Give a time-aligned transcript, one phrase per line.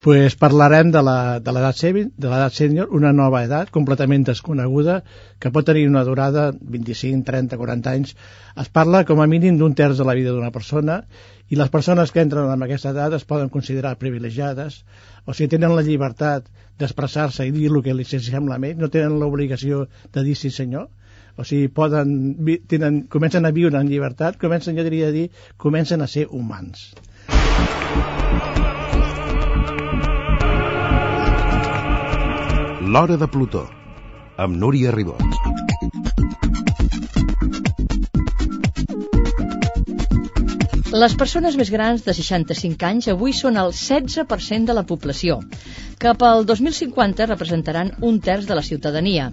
[0.00, 5.00] pues parlarem de l'edat sènior, una nova edat completament desconeguda,
[5.42, 8.14] que pot tenir una durada 25, 30, 40 anys.
[8.62, 11.00] Es parla com a mínim d'un terç de la vida d'una persona
[11.50, 14.84] i les persones que entren en aquesta edat es poden considerar privilegiades,
[15.26, 16.46] o sigui, tenen la llibertat
[16.78, 20.86] d'expressar-se i dir el que li sembla ells, no tenen l'obligació de dir sí senyor,
[21.34, 22.38] o sigui, poden,
[22.70, 26.92] tenen, comencen a viure en llibertat, comencen, jo diria dir, comencen a ser humans.
[32.88, 33.66] L'Hora de Plutó,
[34.40, 35.57] amb Núria Ribot.
[40.88, 45.36] Les persones més grans de 65 anys avui són el 16% de la població.
[46.00, 49.26] Cap al 2050 representaran un terç de la ciutadania.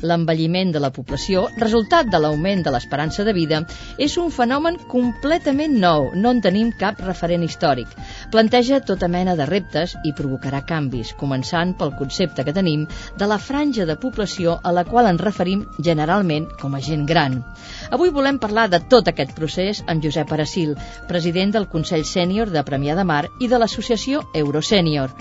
[0.00, 3.60] L'envelliment de la població, resultat de l'augment de l'esperança de vida,
[3.98, 7.90] és un fenomen completament nou, no en tenim cap referent històric.
[8.32, 12.86] Planteja tota mena de reptes i provocarà canvis, començant pel concepte que tenim
[13.18, 17.42] de la franja de població a la qual ens referim generalment com a gent gran.
[17.90, 20.76] Avui volem parlar de tot aquest procés amb Josep Aracil,
[21.08, 25.14] president del Consell Sènior de Premià de Mar i de l'Associació Eurosènior.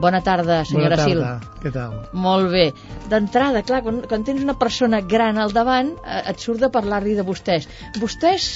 [0.00, 1.20] Bona tarda, senyora Bona Sil.
[1.20, 1.56] tarda.
[1.62, 1.96] Què tal?
[2.12, 2.66] Molt bé.
[3.10, 7.16] D'entrada, clar, quan, quan tens una persona gran al davant, eh, et surt de parlar-li
[7.18, 7.66] de vostès.
[7.98, 8.50] Vostès,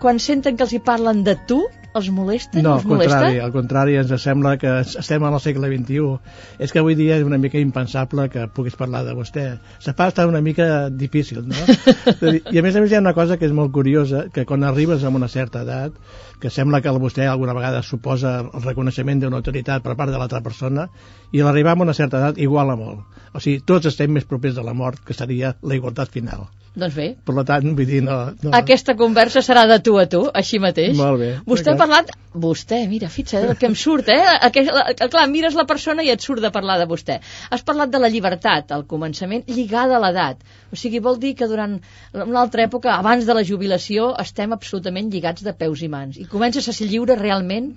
[0.00, 1.60] quan senten que els hi parlen de tu,
[1.96, 2.62] els molesten?
[2.62, 3.16] No, al molesta?
[3.16, 6.34] contrari, al contrari, ens sembla que estem al segle XXI.
[6.62, 9.46] És que avui dia és una mica impensable que puguis parlar de vostè.
[9.84, 11.64] Se fa estar una mica difícil, no?
[12.52, 14.66] I a més a més hi ha una cosa que és molt curiosa, que quan
[14.68, 15.96] arribes a una certa edat,
[16.40, 20.42] que sembla que vostè alguna vegada suposa el reconeixement d'una autoritat per part de l'altra
[20.44, 20.88] persona,
[21.32, 23.04] i l'arribar a una certa edat iguala molt.
[23.32, 26.48] O sigui, tots estem més propers de la mort, que seria la igualtat final.
[26.78, 28.16] Doncs bé, Per tant, vull dir, no...
[28.44, 28.52] no.
[28.54, 30.96] aquesta conversa serà de tu a tu, així mateix.
[30.98, 31.30] Molt bé.
[31.48, 32.12] Vostè ha parlat...
[32.38, 34.20] Vostè, mira, fixa't el que em surt, eh?
[34.46, 37.18] Aquest, la, clar, mires la persona i et surt de parlar de vostè.
[37.50, 40.44] Has parlat de la llibertat, al començament, lligada a l'edat.
[40.70, 41.78] O sigui, vol dir que durant
[42.14, 46.20] una altra època, abans de la jubilació, estem absolutament lligats de peus i mans.
[46.20, 47.72] I comences a ser lliure realment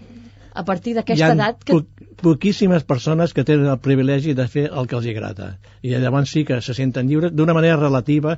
[0.54, 1.74] a partir d'aquesta edat que...
[1.74, 5.48] po poquíssimes persones que tenen el privilegi de fer el que els agrada.
[5.82, 8.36] I llavors sí que se senten lliures d'una manera relativa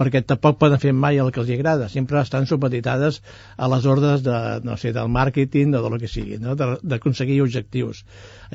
[0.00, 1.90] perquè tampoc poden fer mai el que els agrada.
[1.92, 3.20] Sempre estan supeditades
[3.56, 6.56] a les ordres de, no sé, del màrqueting o de lo que sigui, no?
[6.56, 8.06] De- d'aconseguir objectius.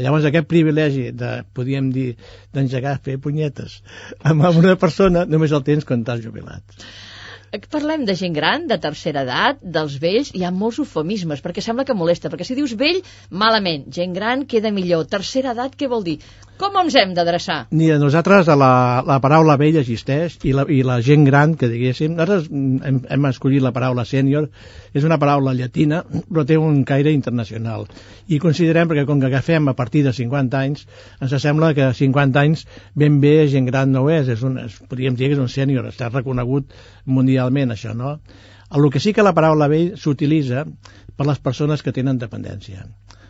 [0.01, 2.15] Llavors aquest privilegi de, podríem dir,
[2.55, 3.81] d'engegar a fer punyetes
[4.23, 6.81] amb una persona només el tens quan t'has jubilat.
[7.71, 11.83] Parlem de gent gran, de tercera edat, dels vells, hi ha molts eufemismes, perquè sembla
[11.89, 13.01] que molesta, perquè si dius vell,
[13.43, 15.03] malament, gent gran queda millor.
[15.11, 16.15] Tercera edat, què vol dir?
[16.61, 17.55] Com ens hem d'adreçar?
[17.73, 18.73] Ni a nosaltres la,
[19.07, 22.99] la paraula vell existeix i la, i la gent gran, que diguéssim, nosaltres mm, hem,
[23.15, 24.45] hem escollit la paraula sènior,
[24.93, 27.87] és una paraula llatina, però té un caire internacional.
[28.29, 30.85] I considerem, perquè com que agafem a partir de 50 anys,
[31.17, 35.17] ens sembla que 50 anys ben bé gent gran no és, és un, és, podríem
[35.17, 36.77] dir que és un sènior, està reconegut
[37.09, 38.19] mundialment això, no?
[38.71, 40.67] El que sí que la paraula vell s'utilitza
[41.17, 42.85] per les persones que tenen dependència.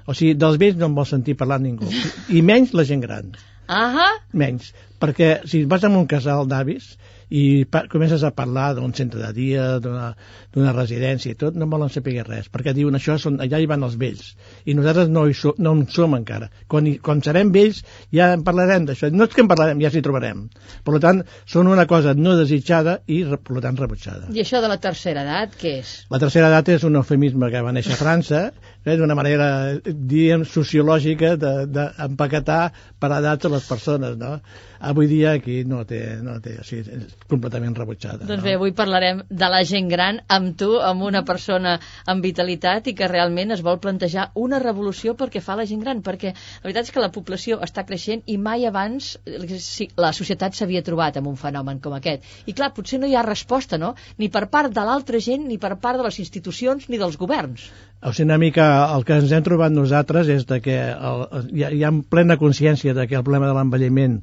[0.06, 1.90] O sigui, dels vells no en vol sentir parlar ningú.
[2.38, 3.34] I menys la gent gran.
[3.72, 6.96] Ahà, menys, perquè si vas a un casal d'avis
[7.32, 12.18] i comences a parlar d'un centre de dia, d'una residència i tot, no volen saber
[12.28, 14.34] res, perquè diuen això són, allà hi van els vells,
[14.68, 16.50] i nosaltres no, hi so, no en som encara.
[16.68, 17.80] Quan, hi, quan serem vells
[18.12, 20.44] ja en parlarem d'això, no és que en parlarem, ja s'hi trobarem.
[20.84, 24.28] Per tant, són una cosa no desitjada i, per tant, rebutjada.
[24.36, 25.94] i això de la tercera edat, què és?
[26.12, 28.44] La tercera edat és un eufemisme que va néixer a França,
[28.84, 29.48] és una manera,
[29.86, 34.36] diguem, sociològica d'empaquetar de, per edats a les persones, no?
[34.82, 38.26] Avui dia aquí no té, no té, o sigui, és completament rebutjada.
[38.26, 38.46] Doncs no?
[38.48, 41.76] bé, avui parlarem de la gent gran amb tu, amb una persona
[42.10, 46.02] amb vitalitat i que realment es vol plantejar una revolució perquè fa la gent gran,
[46.02, 50.58] perquè la veritat és que la població està creixent i mai abans eh, la societat
[50.58, 52.26] s'havia trobat amb un fenomen com aquest.
[52.50, 53.94] I clar, potser no hi ha resposta, no?
[54.18, 57.70] Ni per part de l'altra gent, ni per part de les institucions, ni dels governs.
[58.02, 61.20] O sigui, una mica el que ens hem trobat nosaltres és de que el,
[61.54, 64.16] hi, ha, hi ha plena consciència de que el problema de l'envelliment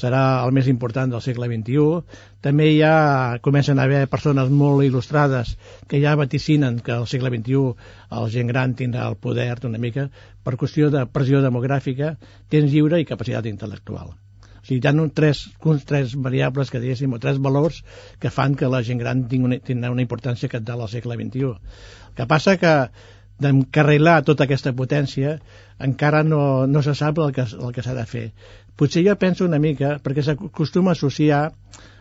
[0.00, 2.16] serà el més important del segle XXI.
[2.42, 5.52] També hi ha, comencen a haver persones molt il·lustrades
[5.86, 10.08] que ja vaticinen que al segle XXI el gent gran tindrà el poder d'una mica
[10.42, 12.16] per qüestió de pressió demogràfica,
[12.50, 14.10] temps lliure i capacitat intel·lectual.
[14.10, 17.84] O sigui, hi ha tres, uns tres variables que diguéssim, o tres valors
[18.18, 21.54] que fan que la gent gran tingui una, tingui una importància cabdal al segle XXI.
[22.10, 22.74] El que passa que
[23.40, 25.38] d'encarrilar tota aquesta potència
[25.80, 28.26] encara no, no se sap el que, el que s'ha de fer.
[28.76, 31.42] Potser jo penso una mica, perquè s'acostuma a associar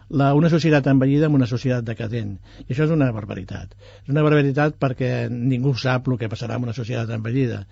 [0.09, 2.35] la, una societat envellida amb una societat decadent.
[2.65, 3.75] I això és una barbaritat.
[4.03, 7.63] És una barbaritat perquè ningú sap el que passarà amb una societat envellida.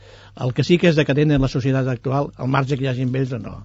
[0.45, 3.09] El que sí que és decadent en la societat actual, al marge que hi hagi
[3.17, 3.57] vells o no.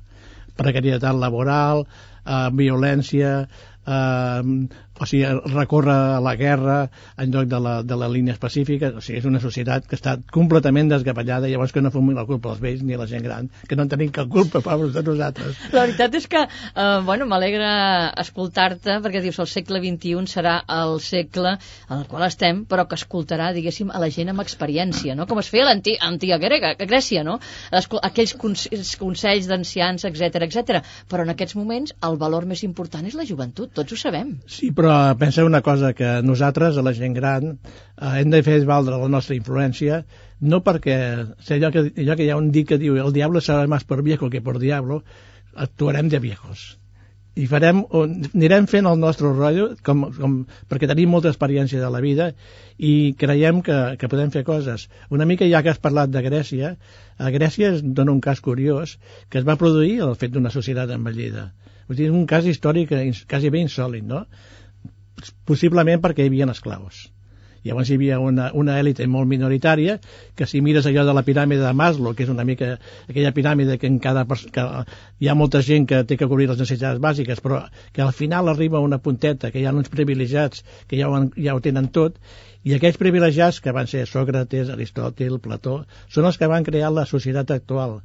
[0.57, 1.87] Precarietat laboral,
[2.25, 3.35] eh, violència,
[3.87, 4.43] eh,
[5.01, 6.77] o sigui, recorre a la guerra
[7.17, 10.17] en lloc de la, de la línia específica, o sigui, és una societat que està
[10.35, 13.49] completament desgapellada, llavors que no fem la culpa als vells ni a la gent gran,
[13.69, 15.59] que no en tenim cap culpa, pobres de nosaltres.
[15.73, 17.73] La veritat és que, eh, bueno, m'alegra
[18.23, 21.57] escoltar-te, perquè dius el segle XXI serà el segle
[21.89, 25.27] en el qual estem, però que escoltarà, diguéssim, a la gent amb experiència, no?
[25.31, 27.39] Com es feia l'antiga grega, Grècia, no?
[27.73, 30.83] Aquells consells d'ancians, etc etc.
[31.09, 34.35] Però en aquests moments el valor més important és la joventut, tots ho sabem.
[34.47, 34.82] Sí, però
[35.19, 39.09] pensa una cosa, que nosaltres, a la gent gran, eh, hem de fer valdre la
[39.09, 40.03] nostra influència,
[40.41, 40.99] no perquè,
[41.41, 43.85] si allò que, allò que hi ha un dit que diu el diable serà més
[43.85, 45.03] per viejo que per diablo,
[45.55, 46.73] actuarem de viejos
[47.33, 50.35] i farem, anirem fent el nostre rotllo com, com,
[50.69, 52.29] perquè tenim molta experiència de la vida
[52.77, 54.89] i creiem que, que podem fer coses.
[55.11, 56.75] Una mica ja que has parlat de Grècia,
[57.17, 58.99] a Grècia es dona un cas curiós
[59.31, 61.51] que es va produir el fet d'una societat envellida.
[61.93, 62.93] Dir, un cas històric
[63.29, 64.27] quasi bé insòlid, no?
[65.49, 67.07] Possiblement perquè hi havia esclaus
[67.63, 69.99] Llavors hi havia una, una èlite molt minoritària
[70.39, 72.73] que si mires allò de la piràmide de Maslow, que és una mica
[73.07, 74.65] aquella piràmide que en cada que
[75.23, 77.63] hi ha molta gent que té que cobrir les necessitats bàsiques, però
[77.95, 81.55] que al final arriba una punteta, que hi ha uns privilegiats que ja ho, ja
[81.55, 82.19] ho tenen tot,
[82.67, 87.07] i aquells privilegiats que van ser Sòcrates, Aristòtil, Plató, són els que van crear la
[87.07, 88.01] societat actual.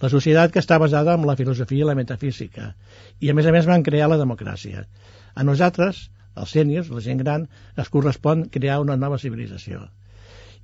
[0.00, 2.72] La societat que està basada en la filosofia i la metafísica.
[3.20, 4.84] I a més a més van crear la democràcia.
[5.34, 7.46] A nosaltres, els sèniors, la gent gran,
[7.76, 9.86] es correspon crear una nova civilització.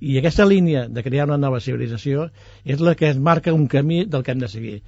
[0.01, 2.29] I aquesta línia de crear una nova civilització
[2.65, 4.79] és la que es marca un camí del que hem de seguir.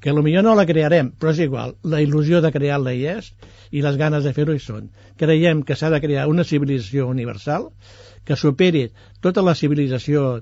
[0.00, 1.74] Que millor no la crearem, però és igual.
[1.82, 3.32] La il·lusió de crear-la hi és
[3.70, 4.86] i les ganes de fer-ho hi són.
[5.20, 7.68] Creiem que s'ha de crear una civilització universal
[8.24, 8.86] que superi
[9.24, 10.40] tota la civilització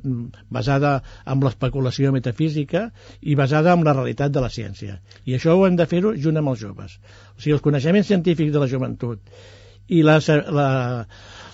[0.55, 0.93] basada
[1.25, 2.89] en l'especulació metafísica
[3.21, 4.99] i basada en la realitat de la ciència.
[5.25, 6.99] I això ho hem de fer-ho junt amb els joves.
[7.35, 9.41] O sigui, els coneixements científics de la joventut
[9.88, 10.19] i la,
[10.61, 10.70] la,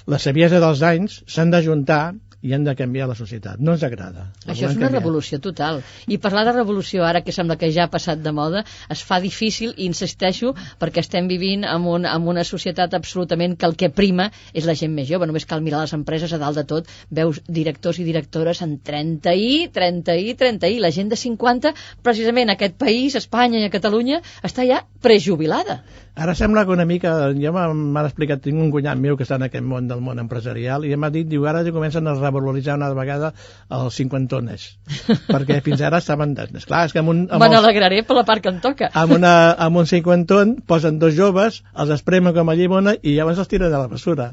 [0.07, 2.03] la saviesa dels anys s'han d'ajuntar
[2.45, 3.61] i han de canviar la societat.
[3.65, 4.27] No ens agrada.
[4.45, 5.01] Això és una canviar.
[5.01, 5.81] revolució total.
[6.13, 9.19] I parlar de revolució ara, que sembla que ja ha passat de moda, es fa
[9.25, 13.89] difícil, i insisteixo, perquè estem vivint en, un, en una societat absolutament que el que
[13.89, 15.31] prima és la gent més jove.
[15.31, 16.93] Només cal mirar les empreses a dalt de tot.
[17.09, 20.81] Veus directors i directores en 30 i, 30 i, 30 i.
[20.85, 21.73] La gent de 50,
[22.05, 25.81] precisament aquest país, Espanya i a Catalunya, està ja prejubilada.
[26.15, 29.47] Ara sembla que una mica, ja m'ha explicat, tinc un cunyat meu que està en
[29.49, 32.93] aquest món del món empresarial i m'ha dit, diu, ara ja comencen a revaloritzar una
[32.95, 33.33] vegada
[33.79, 34.69] els cinquantones,
[35.33, 36.37] perquè fins ara estaven...
[36.55, 37.27] Esclar, és que amb un...
[37.27, 38.93] Amb Me n'alegraré per la part que em toca.
[38.95, 39.35] Amb, una,
[39.67, 43.75] amb un cinquanton posen dos joves, els espremen com a llimona i llavors els tiren
[43.75, 44.31] de la bessura.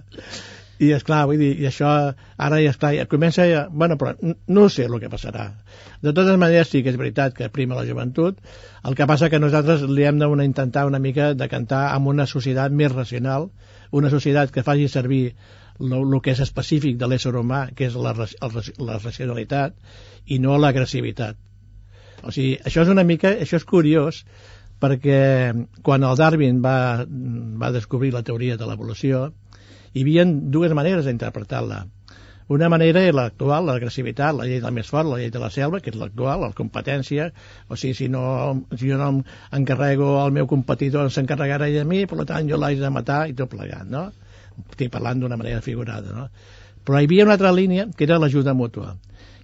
[0.81, 1.89] I és clar, vull dir, i això
[2.41, 5.51] ara ja està, ja comença ja, bueno, però no sé el que passarà.
[6.01, 8.39] De totes maneres sí que és veritat que prima la joventut,
[8.89, 12.73] el que passa que nosaltres li hem d'intentar una mica de cantar amb una societat
[12.73, 13.51] més racional,
[13.91, 15.35] una societat que faci servir
[15.81, 19.77] el que és específic de l'ésser humà, que és la, la racionalitat,
[20.25, 21.37] i no l'agressivitat.
[22.21, 24.23] O sigui, això és una mica, això és curiós,
[24.81, 25.21] perquè
[25.85, 27.05] quan el Darwin va,
[27.61, 29.27] va descobrir la teoria de l'evolució,
[29.93, 31.85] hi havia dues maneres d'interpretar-la
[32.51, 35.79] una manera és l'actual, l'agressivitat, la llei del més fort, la llei de la selva,
[35.79, 37.29] que és l'actual, la competència,
[37.71, 38.23] o sigui, si, no,
[38.75, 39.07] si jo no
[39.55, 43.53] encarrego el meu competidor s'encarregarà de mi, per tant jo l'haig de matar i tot
[43.53, 44.09] plegat, no?
[44.65, 46.27] Estic parlant d'una manera figurada, no?
[46.83, 48.97] Però hi havia una altra línia que era l'ajuda mútua.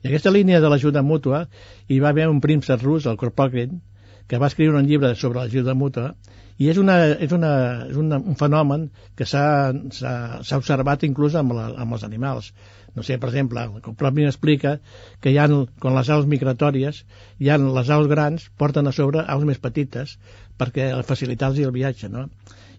[0.03, 1.45] I aquesta línia de l'ajuda mútua
[1.87, 3.79] hi va haver un príncep rus, el Kropotkin,
[4.27, 6.13] que va escriure un llibre sobre l'ajuda mútua
[6.57, 7.51] i és, una, és, una,
[7.85, 12.51] és una, un fenomen que s'ha observat inclús amb, la, amb els animals
[12.97, 14.79] no sé, per exemple, el propi explica
[15.21, 15.45] que hi ha,
[15.83, 17.03] quan les aus migratòries,
[17.37, 20.15] hi ha les aus grans porten a sobre aus més petites
[20.57, 22.25] perquè facilitar-los el viatge, no?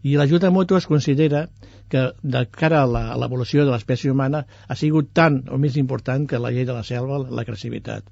[0.02, 1.45] I l'ajuda mútua es considera
[1.93, 2.02] que
[2.35, 6.50] de cara a l'evolució de l'espècie humana ha sigut tan o més important que la
[6.55, 8.11] llei de la selva, l'agressivitat.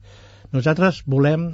[0.55, 1.51] Nosaltres volem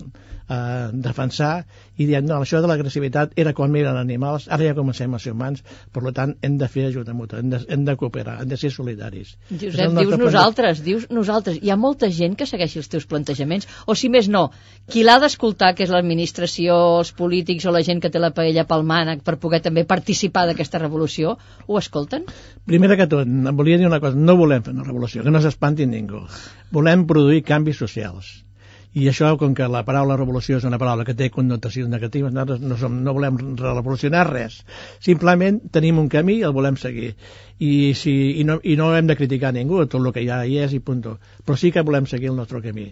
[0.53, 1.65] eh, defensar
[1.97, 5.35] i diem, no, això de l'agressivitat era quan eren animals, ara ja comencem a ser
[5.35, 8.59] humans, per tant hem de fer ajuda mútua, hem de, hem de cooperar, hem de
[8.61, 9.35] ser solidaris.
[9.51, 11.61] Josep, dius nosaltres, dius nosaltres.
[11.63, 14.47] Hi ha molta gent que segueixi els teus plantejaments, o si més no,
[14.91, 18.67] qui l'ha d'escoltar, que és l'administració, els polítics o la gent que té la paella
[18.69, 22.25] pel mànec per poder també participar d'aquesta revolució, ho escolten?
[22.67, 25.87] Primera que tot, volia dir una cosa, no volem fer una revolució, que no s'espanti
[25.87, 26.25] ningú.
[26.73, 28.41] Volem produir canvis socials
[28.93, 32.61] i això, com que la paraula revolució és una paraula que té connotacions negatives, nosaltres
[32.61, 34.59] no, som, no volem revolucionar res.
[35.01, 37.15] Simplement tenim un camí i el volem seguir.
[37.57, 40.59] I, si, i, no, I no hem de criticar ningú, tot el que ja hi
[40.61, 41.01] és i punt.
[41.47, 42.91] Però sí que volem seguir el nostre camí.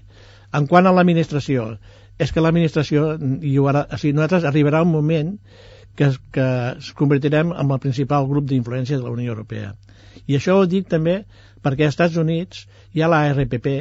[0.56, 1.74] En quant a l'administració,
[2.18, 3.04] és que l'administració,
[3.44, 5.36] i ara, o sigui, nosaltres arribarà un moment
[6.00, 9.74] que, que es convertirem en el principal grup d'influència de la Unió Europea.
[10.26, 11.20] I això ho dic també
[11.60, 12.64] perquè als Estats Units
[12.96, 13.74] hi ha la RPP,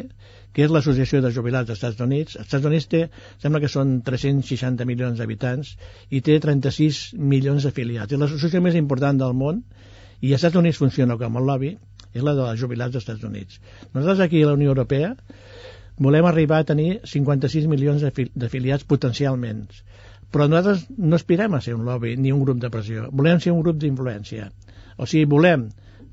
[0.59, 2.35] que és l'Associació de Jubilats dels Estats Units.
[2.35, 2.99] Els Estats Units té,
[3.39, 5.69] sembla que són 360 milions d'habitants
[6.11, 8.11] i té 36 milions d'afiliats.
[8.11, 9.61] És l'associació més important del món
[10.19, 11.71] i als Estats Units funciona com el lobby,
[12.11, 13.61] és la dels jubilats dels Estats Units.
[13.93, 15.13] Nosaltres aquí a la Unió Europea
[16.09, 19.63] volem arribar a tenir 56 milions d'afiliats potencialment.
[20.27, 23.07] Però nosaltres no aspirem a ser un lobby ni un grup de pressió.
[23.15, 24.51] Volem ser un grup d'influència.
[24.99, 25.69] O sigui, volem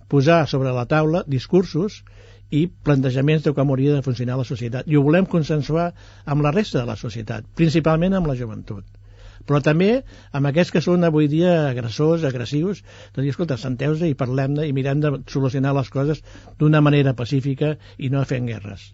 [0.07, 2.05] posar sobre la taula discursos
[2.51, 4.87] i plantejaments de com hauria de funcionar la societat.
[4.87, 5.91] I ho volem consensuar
[6.25, 8.85] amb la resta de la societat, principalment amb la joventut.
[9.47, 10.03] Però també
[10.35, 12.83] amb aquests que són avui dia agressors, agressius,
[13.15, 16.23] de dir, escolta, senteu-se i parlem-ne i mirem de solucionar les coses
[16.59, 18.91] d'una manera pacífica i no fent guerres.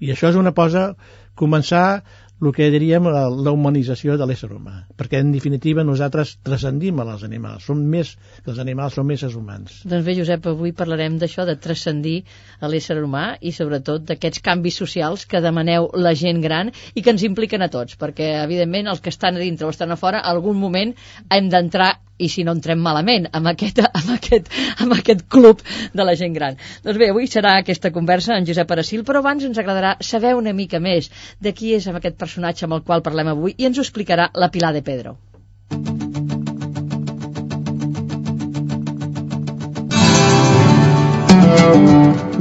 [0.00, 0.92] I això és una cosa,
[1.38, 2.02] començar
[2.42, 7.22] el que diríem la humanització de l'ésser humà, perquè en definitiva nosaltres transcendim a els
[7.28, 9.82] animals, som més que els animals, som més humans.
[9.86, 12.16] Doncs bé, Josep, avui parlarem d'això, de transcendir
[12.60, 17.14] a l'ésser humà i sobretot d'aquests canvis socials que demaneu la gent gran i que
[17.14, 20.22] ens impliquen a tots, perquè evidentment els que estan a dintre o estan a fora,
[20.34, 20.96] algun moment
[21.30, 24.50] hem d'entrar i si no entrem malament amb aquest, amb, aquest,
[24.84, 26.60] amb aquest club de la gent gran.
[26.86, 30.54] Doncs bé, avui serà aquesta conversa amb Josep Aracil, però abans ens agradarà saber una
[30.56, 31.10] mica més
[31.40, 34.30] de qui és amb aquest personatge amb el qual parlem avui i ens ho explicarà
[34.34, 35.18] la Pilar de Pedro.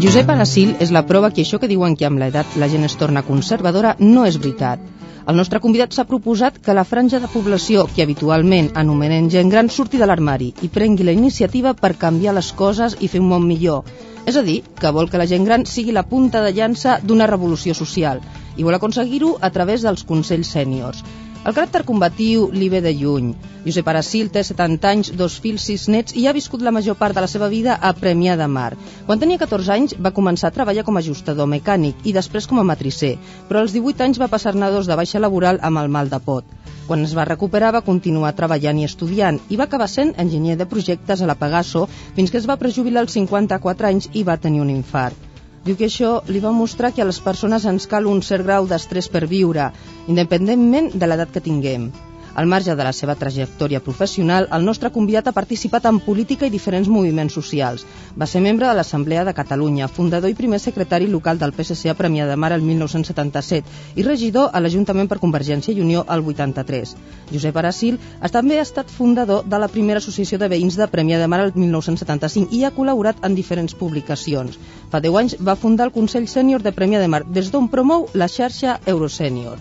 [0.02, 2.98] Josep Aracil és la prova que això que diuen que amb l'edat la gent es
[2.98, 5.01] torna conservadora no és veritat.
[5.32, 9.70] El nostre convidat s'ha proposat que la franja de població que habitualment anomenen gent gran
[9.76, 13.48] surti de l'armari i prengui la iniciativa per canviar les coses i fer un món
[13.48, 13.88] millor.
[14.28, 17.32] És a dir, que vol que la gent gran sigui la punta de llança d'una
[17.32, 18.20] revolució social
[18.58, 21.00] i vol aconseguir-ho a través dels consells sèniors.
[21.42, 23.32] El caràcter combatiu li ve de lluny.
[23.66, 27.18] Josep Aracil té 70 anys, dos fills, sis nets i ha viscut la major part
[27.18, 28.76] de la seva vida a Premià de Mar.
[29.08, 32.62] Quan tenia 14 anys va començar a treballar com a ajustador mecànic i després com
[32.62, 33.16] a matricer,
[33.50, 36.46] però als 18 anys va passar-ne dos de baixa laboral amb el mal de pot.
[36.86, 40.70] Quan es va recuperar va continuar treballant i estudiant i va acabar sent enginyer de
[40.70, 44.62] projectes a la Pegaso fins que es va prejubilar als 54 anys i va tenir
[44.62, 45.31] un infart.
[45.66, 48.70] Diu que això li va mostrar que a les persones ens cal un cert grau
[48.70, 49.68] d'estrès per viure,
[50.10, 51.92] independentment de l'edat que tinguem.
[52.34, 56.54] Al marge de la seva trajectòria professional, el nostre convidat ha participat en política i
[56.54, 57.84] diferents moviments socials.
[58.16, 61.96] Va ser membre de l'Assemblea de Catalunya, fundador i primer secretari local del PSC a
[62.02, 66.96] Premià de Mar el 1977 i regidor a l'Ajuntament per Convergència i Unió al 83.
[67.34, 68.00] Josep Aracil
[68.32, 71.52] també ha estat fundador de la primera associació de veïns de Premià de Mar el
[71.56, 74.56] 1975 i ha col·laborat en diferents publicacions.
[74.92, 78.08] Fa 10 anys va fundar el Consell Sènior de Premià de Mar, des d'on promou
[78.14, 79.60] la xarxa Eurosènior.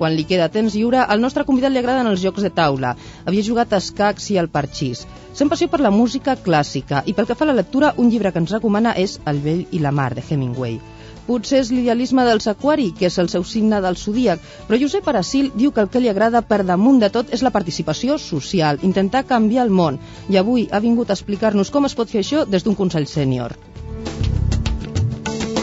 [0.00, 2.94] Quan li queda temps lliure, al nostre convidat li agraden els jocs de taula.
[3.28, 5.02] Havia jugat a escacs i al parxís.
[5.36, 8.32] Sent passió per la música clàssica i pel que fa a la lectura, un llibre
[8.32, 10.78] que ens recomana és El vell i la mar, de Hemingway.
[11.26, 14.40] Potser és l'idealisme dels aquari, que és el seu signe del zodíac,
[14.70, 17.52] però Josep Aracil diu que el que li agrada per damunt de tot és la
[17.52, 20.00] participació social, intentar canviar el món,
[20.32, 23.60] i avui ha vingut a explicar-nos com es pot fer això des d'un Consell Sènior.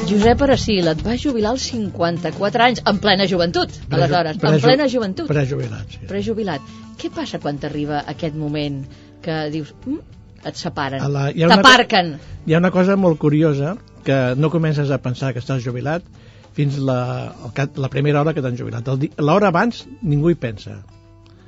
[0.08, 5.28] Josep Aracil, et vas jubilar als 54 anys, en plena joventut, aleshores, en plena joventut.
[5.28, 6.06] Prejubilat, sí.
[6.08, 6.70] Prejubilat.
[6.98, 8.80] Què passa quan t'arriba aquest moment
[9.26, 10.00] que dius, mm,
[10.48, 12.14] et separen, t'aparquen?
[12.48, 13.76] Hi ha una cosa molt curiosa
[14.08, 16.08] que no comences a pensar que estàs jubilat
[16.56, 18.88] fins la, el la primera hora que t'han jubilat.
[19.20, 20.80] L'hora abans ningú hi pensa.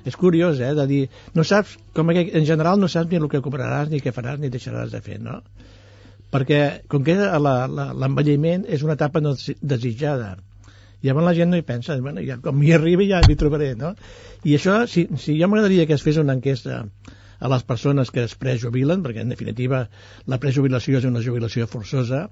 [0.04, 1.02] És curiós, eh, de dir,
[1.34, 4.40] no saps, com que en general no saps ni el que cobraràs, ni què faràs,
[4.40, 5.42] ni deixaràs de fer, no?
[6.30, 6.60] Perquè,
[6.92, 10.36] com que l'envelliment és una etapa no desi- desitjada,
[11.02, 13.96] llavors la gent no hi pensa, bueno, ja, com hi arribi ja m'hi trobaré, no?
[14.46, 16.84] I això, si, si jo m'agradaria que es fes una enquesta
[17.40, 19.86] a les persones que es prejubilen, perquè en definitiva
[20.28, 22.28] la prejubilació és una jubilació forçosa,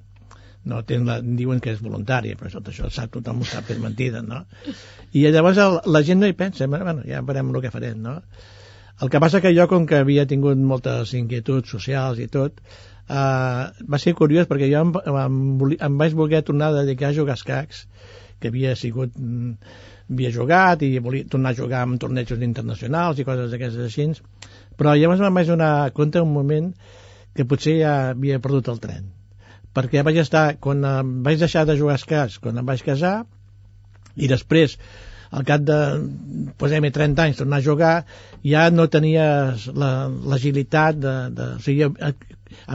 [0.68, 3.78] no tenen la, diuen que és voluntària, però tot això sap, tothom ho sap que
[3.78, 4.44] és mentida, no?
[5.16, 8.20] I llavors el, la gent no hi pensa, bueno, ja veurem el que farem, no?
[9.00, 12.60] El que passa que jo, com que havia tingut moltes inquietuds socials i tot,
[13.10, 17.18] eh, va ser curiós perquè jo em, em, em vaig voler tornar a dedicar a
[17.18, 17.86] jugar escacs,
[18.40, 19.54] que havia sigut mm,
[20.12, 24.08] havia jugat i volia tornar a jugar en tornejos internacionals i coses d'aquestes així.
[24.78, 26.72] Però llavors me'n vaig donar compte un moment
[27.36, 29.12] que potser ja havia perdut el tren.
[29.76, 33.20] Perquè vaig estar quan em vaig deixar de jugar escacs quan em vaig casar
[34.16, 34.78] i després
[35.30, 35.78] al cap de
[36.58, 37.96] posem 30 anys tornar a jugar
[38.48, 41.90] ja no tenies l'agilitat de, de, o sigui,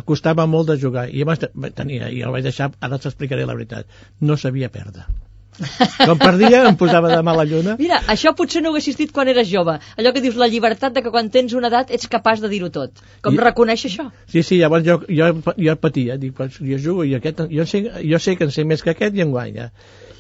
[0.03, 3.87] acostava molt de jugar i llavors tenia, i el vaig deixar ara t'explicaré la veritat,
[4.21, 5.07] no sabia perdre
[5.53, 9.29] com perdia em posava de mala lluna mira, això potser no ho haguessis dit quan
[9.29, 12.41] eres jove allò que dius, la llibertat de que quan tens una edat ets capaç
[12.41, 14.09] de dir-ho tot com I, reconeix això?
[14.25, 18.23] sí, sí, llavors jo, jo, jo patia dic, jo jugo i aquest, jo sé, jo
[18.23, 19.69] sé que en sé més que aquest i en guanya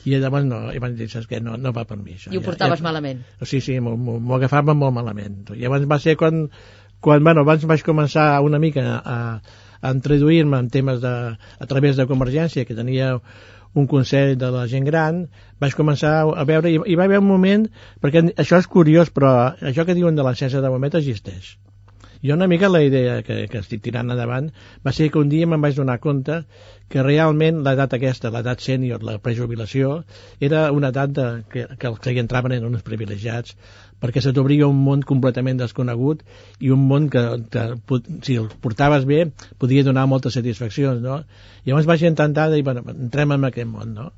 [0.04, 2.32] i llavors no, i van dir, saps què, no, no va per mi això.
[2.34, 3.20] I ho portaves ja, malament.
[3.46, 5.44] Sí, sí, m'ho agafava molt malament.
[5.54, 6.48] I llavors va ser quan,
[7.02, 9.16] quan bueno, abans vaig començar una mica a,
[9.82, 13.16] a introduir-me en temes de, a través de Convergència, que tenia
[13.74, 15.24] un consell de la gent gran,
[15.60, 17.66] vaig començar a veure, i, i va haver un moment,
[18.04, 19.34] perquè això és curiós, però
[19.72, 21.56] això que diuen de l'encesa de moment existeix.
[22.22, 24.52] Jo una mica la idea que, que estic tirant endavant
[24.86, 26.36] va ser que un dia me'n vaig donar compte
[26.92, 30.04] que realment l'edat aquesta, l'edat sènior, la prejubilació,
[30.38, 33.56] era una edat de, que, que els que hi entraven eren uns privilegiats
[34.02, 36.24] perquè se t'obria un món completament desconegut
[36.60, 37.66] i un món que, que
[38.26, 39.24] si el portaves bé
[39.62, 41.22] podia donar moltes satisfaccions no?
[41.62, 44.10] i llavors vaig intentar dir, bueno, entrem en aquest món no?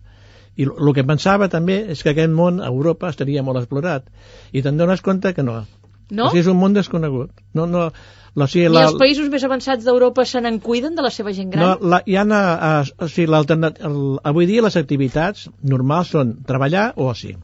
[0.56, 4.08] i el que pensava també és que aquest món a Europa estaria molt explorat
[4.52, 5.62] i te'n dones compte que no
[6.10, 6.26] no?
[6.26, 7.30] O sigui, és un món desconegut.
[7.56, 7.86] No, no,
[8.34, 11.32] o sigui, la, I els països més avançats d'Europa se n'en cuiden de la seva
[11.36, 11.64] gent gran?
[11.64, 13.98] No, la, hi ha, a, o sigui, el,
[14.30, 17.34] avui dia les activitats normals són treballar o oci.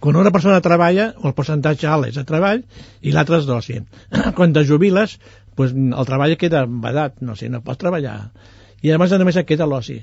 [0.00, 2.62] Quan una persona treballa, el percentatge alt és de treball
[3.04, 3.80] i l'altre és d'oci.
[4.36, 5.18] Quan te jubiles,
[5.56, 8.16] pues, el treball queda vedat, no sé, no pots treballar
[8.82, 9.98] i a més a més et queda l'oci.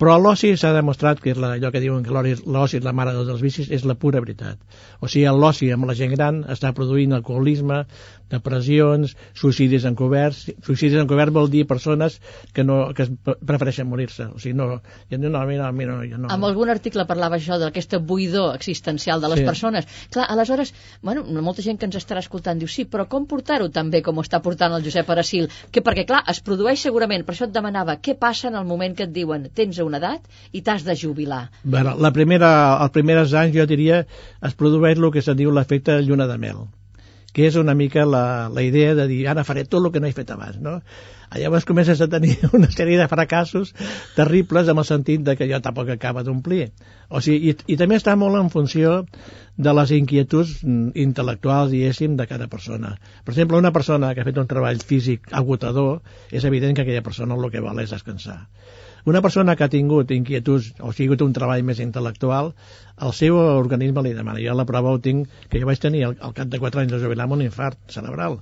[0.00, 3.12] Però l'oci s'ha demostrat que és la, allò que diuen que l'oci és la mare
[3.18, 4.58] dels vicis és la pura veritat.
[5.00, 7.84] O sigui l'oci amb la gent gran està produint alcoholisme
[8.32, 10.46] depressions, suïcidis encoberts.
[10.64, 12.18] Suïcidis encoberts vol dir persones
[12.56, 13.06] que, no, que
[13.44, 14.30] prefereixen morir-se.
[14.32, 14.68] O sigui, no,
[15.10, 16.30] jo no, no, no, no, jo no.
[16.32, 19.46] Amb algun article parlava això d'aquesta buidor existencial de les sí.
[19.48, 19.88] persones.
[20.14, 20.72] Clar, aleshores,
[21.02, 24.18] bueno, molta gent que ens estarà escoltant diu, sí, però com portar-ho tan bé com
[24.18, 25.50] ho està portant el Josep Aracil?
[25.70, 28.94] Que perquè clar, es produeix segurament, per això et demanava què passa en el moment
[28.98, 31.48] que et diuen tens una edat i t'has de jubilar?
[31.64, 32.52] Bueno, la primera,
[32.84, 34.04] els primers anys jo diria
[34.48, 36.62] es produeix el que se diu l'efecte lluna de mel
[37.32, 40.08] que és una mica la, la idea de dir ara faré tot el que no
[40.08, 40.78] he fet abans no?
[41.40, 43.74] Llavors comences a tenir una sèrie de fracassos
[44.16, 46.72] terribles amb el sentit de que jo tampoc acaba d'omplir
[47.12, 49.02] o sigui, i, i també està molt en funció
[49.56, 52.94] de les inquietuds intel·lectuals, diguéssim, de cada persona.
[53.24, 56.00] Per exemple, una persona que ha fet un treball físic agotador,
[56.32, 58.38] és evident que aquella persona el que vol és descansar.
[59.04, 62.52] Una persona que ha tingut inquietuds o ha sigut un treball més intel·lectual,
[63.02, 64.40] el seu organisme li demana.
[64.40, 66.94] Jo la prova ho tinc, que jo vaig tenir al, al cap de 4 anys
[66.94, 68.38] de jubilar un infart cerebral.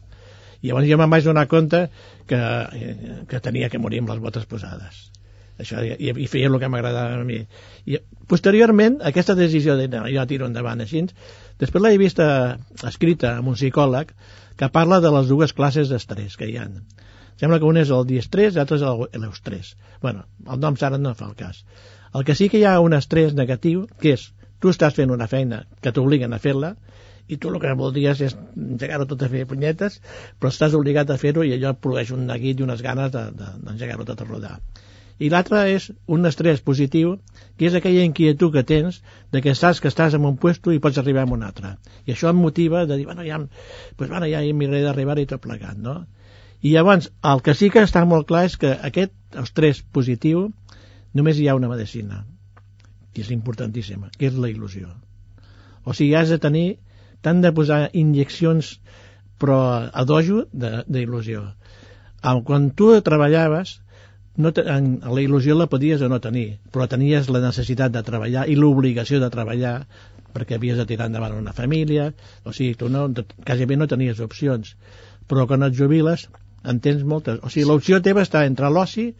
[0.60, 1.86] I llavors jo me'n vaig donar compte
[2.28, 2.40] que,
[3.28, 5.10] que tenia que morir amb les botes posades.
[5.60, 7.40] Això, i, i feia el que m'agradava a mi.
[7.88, 11.04] I posteriorment aquesta decisió de no, jo tiro endavant així
[11.60, 12.26] després l'he vista
[12.88, 14.14] escrita amb un psicòleg
[14.60, 16.66] que parla de les dues classes d'estrès que hi ha
[17.40, 21.14] sembla que un és el diestrès i l'altre és l'eustrès bueno, el nom ara no
[21.14, 21.64] fa el cas.
[22.14, 25.28] El que sí que hi ha un estrès negatiu que és, tu estàs fent una
[25.28, 26.74] feina que t'obliguen a fer-la
[27.30, 30.00] i tu el que voldries és engegar-ho tot a fer punyetes,
[30.38, 34.06] però estàs obligat a fer-ho i allò produeix un neguit i unes ganes d'engegar-ho de,
[34.06, 34.56] de, tot a rodar
[35.20, 37.12] i l'altre és un estrès positiu,
[37.60, 39.02] que és aquella inquietud que tens
[39.34, 41.74] de que saps que estàs en un puesto i pots arribar a un altre.
[42.08, 43.36] I això em motiva de dir, bueno, ja,
[43.98, 45.98] pues, bueno, ja miraré d'arribar i tot plegat, no?
[46.64, 49.12] I llavors, el que sí que està molt clar és que aquest
[49.44, 50.48] estrès positiu
[51.16, 52.24] només hi ha una medicina,
[53.12, 54.88] que és importantíssima, que és la il·lusió.
[55.84, 56.68] O sigui, has de tenir,
[57.24, 58.76] tant de posar injeccions
[59.40, 61.46] però a dojo d'il·lusió.
[62.20, 63.78] Quan tu treballaves,
[64.36, 68.02] no te, en, la il·lusió la podies o no tenir, però tenies la necessitat de
[68.04, 69.74] treballar i l'obligació de treballar
[70.34, 72.12] perquè havies de tirar endavant una família,
[72.46, 73.08] o sigui, tu no,
[73.46, 74.76] quasi bé no tenies opcions.
[75.26, 76.28] Però quan et jubiles
[76.62, 77.40] en tens moltes.
[77.42, 79.10] O sigui, l'opció teva està entre l'oci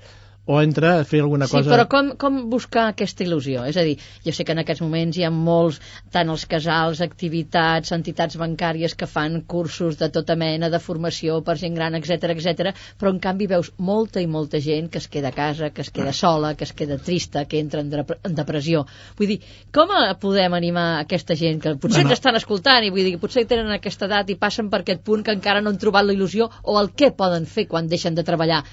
[0.50, 1.62] o entre fer alguna cosa...
[1.62, 3.62] Sí, però com, com buscar aquesta il·lusió?
[3.70, 5.78] És a dir, jo sé que en aquests moments hi ha molts,
[6.10, 11.54] tant els casals, activitats, entitats bancàries que fan cursos de tota mena de formació per
[11.60, 12.74] gent gran, etc etc.
[12.98, 15.94] però en canvi veus molta i molta gent que es queda a casa, que es
[15.94, 18.84] queda sola, que es queda trista, que entra en, en depressió.
[19.20, 22.10] Vull dir, com podem animar aquesta gent que potser bueno.
[22.10, 25.22] ens estan escoltant i vull dir, potser tenen aquesta edat i passen per aquest punt
[25.26, 28.26] que encara no han trobat la il·lusió o el què poden fer quan deixen de
[28.26, 28.64] treballar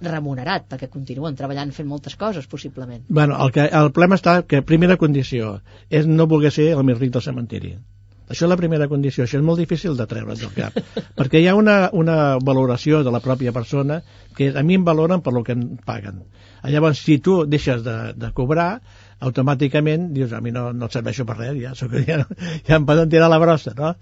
[0.00, 3.04] remunerat, perquè continuen treballant fent moltes coses, possiblement.
[3.08, 6.98] Bueno, el, que, el problema està que primera condició és no voler ser el més
[6.98, 7.76] ric del cementiri.
[8.26, 10.74] Això és la primera condició, això és molt difícil de treure del cap,
[11.18, 14.00] perquè hi ha una, una valoració de la pròpia persona
[14.34, 16.24] que a mi em valoren per lo que em paguen.
[16.66, 18.80] Llavors, si tu deixes de, de cobrar,
[19.22, 22.18] automàticament dius, a mi no, no et serveixo per res, ja, soc, ja,
[22.66, 23.94] ja em poden tirar la brossa, no?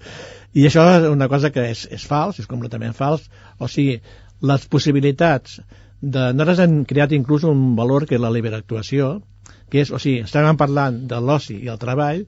[0.57, 3.29] I això és una cosa que és, és fals, és completament fals,
[3.61, 4.01] o sigui,
[4.41, 5.61] les possibilitats
[6.05, 6.27] de...
[6.37, 9.15] Nosaltres hem creat inclús un valor que és la actuació,
[9.71, 12.25] que és, o sigui, estem parlant de l'oci i el treball,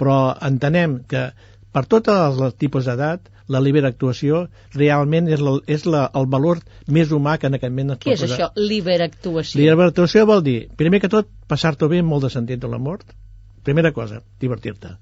[0.00, 1.28] però entenem que
[1.70, 7.10] per tots els tipus d'edat la actuació realment és, la, és la, el valor més
[7.10, 9.58] humà que en aquest moment Què és això, liberactuació?
[9.60, 13.10] Liberactuació vol dir, primer que tot, passar-t'ho bé amb molt de sentit de la mort.
[13.66, 14.94] Primera cosa, divertir-te.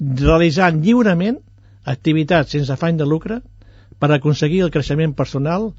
[0.00, 1.36] Realitzant lliurement
[1.84, 3.42] activitats sense afany de lucre
[4.00, 5.70] per aconseguir el creixement personal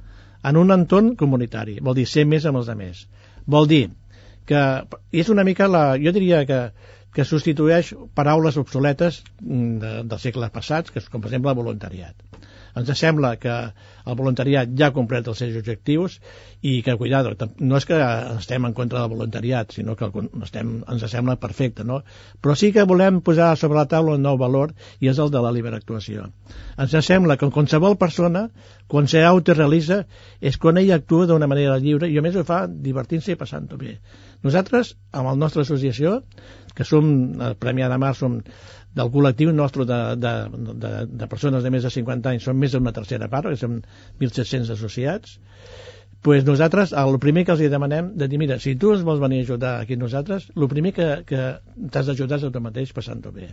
[0.43, 1.79] en un entorn comunitari.
[1.81, 3.07] Vol dir ser més amb els altres.
[3.47, 3.87] Vol dir
[4.47, 4.61] que
[5.11, 5.87] és una mica la...
[6.01, 6.61] Jo diria que
[7.17, 12.13] que substitueix paraules obsoletes mm, de, dels segles passats, que és com per exemple voluntariat.
[12.77, 13.53] Ens sembla que
[14.07, 16.17] el voluntariat ja ha complert els seus objectius
[16.61, 17.97] i que, cuidado, no és que
[18.37, 20.09] estem en contra del voluntariat, sinó que
[20.45, 22.01] estem, ens sembla perfecte, no?
[22.41, 25.43] Però sí que volem posar sobre la taula un nou valor i és el de
[25.43, 26.29] la actuació.
[26.77, 28.47] Ens sembla que qualsevol persona,
[28.87, 30.05] quan s'autorealitza,
[30.39, 33.77] és quan ella actua d'una manera lliure i a més ho fa divertint-se i passant-ho
[33.77, 33.97] bé.
[34.43, 36.21] Nosaltres, amb la nostra associació,
[36.77, 37.07] que som,
[37.41, 38.37] el Premi de Mar, som
[38.97, 40.33] del col·lectiu nostre de, de,
[40.85, 43.79] de, de persones de més de 50 anys, som més d'una tercera part, que som
[44.19, 45.37] 1.700 associats,
[46.25, 49.43] pues nosaltres, el primer que els demanem, de dir, mira, si tu ens vols venir
[49.43, 51.43] a ajudar aquí nosaltres, el primer que, que
[51.93, 53.51] t'has d'ajudar és a tu mateix passant-ho bé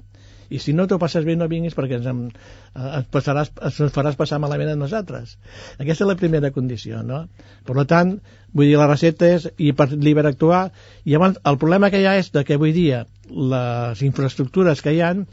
[0.50, 3.94] i si no t'ho passes bé no vinguis perquè ens, em, eh, ens, passaràs, ens
[3.94, 5.36] faràs passar malament a nosaltres.
[5.78, 7.24] Aquesta és la primera condició no?
[7.64, 8.16] per tant,
[8.52, 10.66] vull dir, la recepta és liberactuar
[11.04, 14.94] i llavors el problema que hi ha és de que avui dia les infraestructures que
[14.94, 15.26] hi han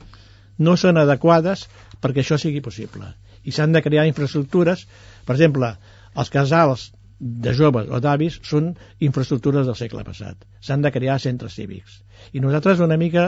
[0.61, 1.67] no són adequades
[2.01, 3.13] perquè això sigui possible.
[3.43, 4.85] I s'han de crear infraestructures.
[5.25, 5.73] Per exemple,
[6.15, 6.91] els casals
[7.21, 8.71] de joves o d'avis són
[9.05, 10.47] infraestructures del segle passat.
[10.65, 11.99] S'han de crear centres cívics.
[12.33, 13.27] I nosaltres una mica,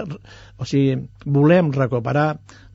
[0.57, 0.97] o sigui,
[1.37, 2.27] volem recuperar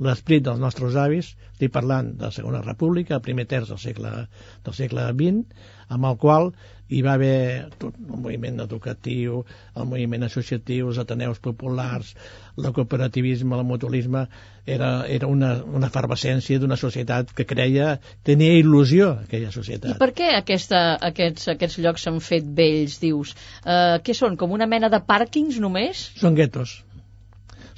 [0.06, 4.12] l'esprit dels nostres avis, estic parlant de la Segona República, el primer terç del segle,
[4.66, 6.52] del segle XX, amb el qual
[6.88, 9.42] hi va haver tot el moviment educatiu,
[9.76, 12.14] el moviment associatiu, els ateneus populars,
[12.56, 14.24] el cooperativisme, el mutualisme,
[14.64, 19.92] era, era una, una efervescència d'una societat que creia, tenia il·lusió aquella societat.
[19.94, 23.36] I per què aquesta, aquests, aquests llocs s'han fet vells, dius?
[23.62, 26.08] Uh, què són, com una mena de pàrquings només?
[26.16, 26.78] Són guetos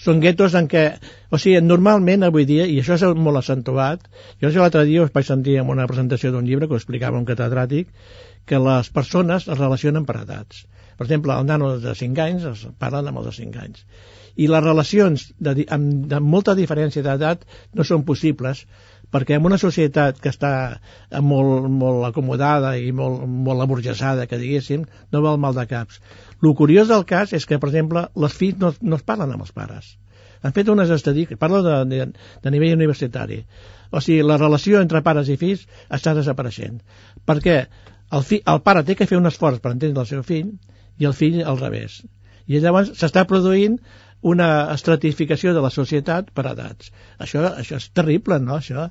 [0.01, 0.85] són guetos en què,
[1.29, 4.07] o sigui, normalment avui dia, i això és molt accentuat,
[4.41, 7.29] jo l'altre dia us vaig sentir en una presentació d'un llibre que ho explicava un
[7.29, 7.91] catedràtic,
[8.49, 10.65] que les persones es relacionen per edats.
[10.97, 13.85] Per exemple, el nano de 5 anys es parlen amb els de 5 anys.
[14.41, 18.65] I les relacions de, amb, de molta diferència d'edat no són possibles
[19.11, 20.53] perquè en una societat que està
[21.21, 26.01] molt, molt acomodada i molt, molt aburgesada, que diguéssim, no va el mal de caps.
[26.43, 29.47] El curiós del cas és que, per exemple, les fills no, no es parlen amb
[29.47, 29.97] els pares.
[30.43, 32.07] Han fet unes estadístiques, parlo de, de,
[32.43, 33.43] de nivell universitari.
[33.91, 36.79] O sigui, la relació entre pares i fills està desapareixent.
[37.29, 40.55] Perquè el, fi, el pare té que fer un esforç per entendre el seu fill
[41.01, 42.01] i el fill al revés.
[42.51, 43.77] I llavors s'està produint
[44.21, 46.93] una estratificació de la societat per edats.
[47.19, 48.59] Això, això és terrible, no?
[48.61, 48.89] Això,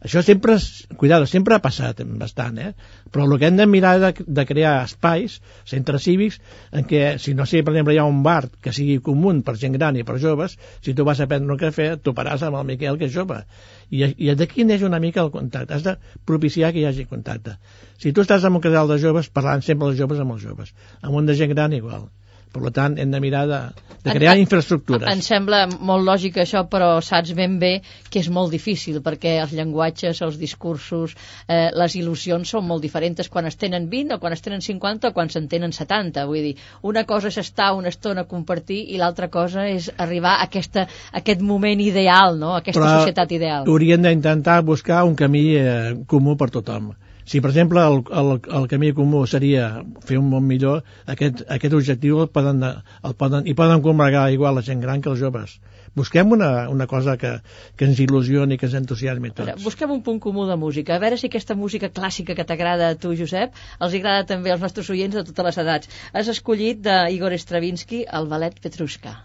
[0.00, 2.70] això sempre, és, cuidado, sempre ha passat bastant, eh?
[3.12, 6.38] però el que hem de mirar de, de crear espais, centres cívics,
[6.72, 9.56] en què, si no sé, per exemple, hi ha un bar que sigui comú per
[9.60, 12.70] gent gran i per joves, si tu vas a prendre un cafè, toparàs amb el
[12.70, 13.42] Miquel, que és jove.
[13.90, 15.74] I, i d'aquí neix una mica el contacte.
[15.74, 17.58] Has de propiciar que hi hagi contacte.
[17.98, 20.72] Si tu estàs en un casal de joves, parlant sempre els joves amb els joves.
[21.02, 22.08] Amb un de gent gran, igual.
[22.50, 23.58] Per tant, hem de mirar de,
[24.02, 25.06] de crear en, infraestructures.
[25.12, 27.72] Em sembla molt lògic això, però saps ben bé
[28.10, 31.14] que és molt difícil, perquè els llenguatges, els discursos,
[31.46, 35.10] eh, les il·lusions són molt diferents quan es tenen 20 o quan es tenen 50
[35.10, 36.26] o quan se'n tenen 70.
[36.30, 40.38] Vull dir, una cosa és estar una estona a compartir i l'altra cosa és arribar
[40.38, 42.54] a, aquesta, a aquest moment ideal, no?
[42.56, 43.68] a aquesta però societat ideal.
[43.68, 46.90] hauríem d'intentar buscar un camí eh, comú per tothom
[47.30, 49.66] si, per exemple, el, el, el camí comú seria
[50.06, 50.80] fer un món millor,
[51.14, 55.12] aquest, aquest objectiu el poden, el poden, i poden combregar igual la gent gran que
[55.12, 55.60] els joves.
[55.94, 57.32] Busquem una, una cosa que,
[57.78, 59.62] que ens il·lusioni, que ens entusiasmi tots.
[59.62, 60.98] Busquem un punt comú de música.
[60.98, 64.66] A veure si aquesta música clàssica que t'agrada a tu, Josep, els agrada també als
[64.66, 65.98] nostres oients de totes les edats.
[66.10, 69.20] Has escollit d'Igor Stravinsky el ballet Petrushka.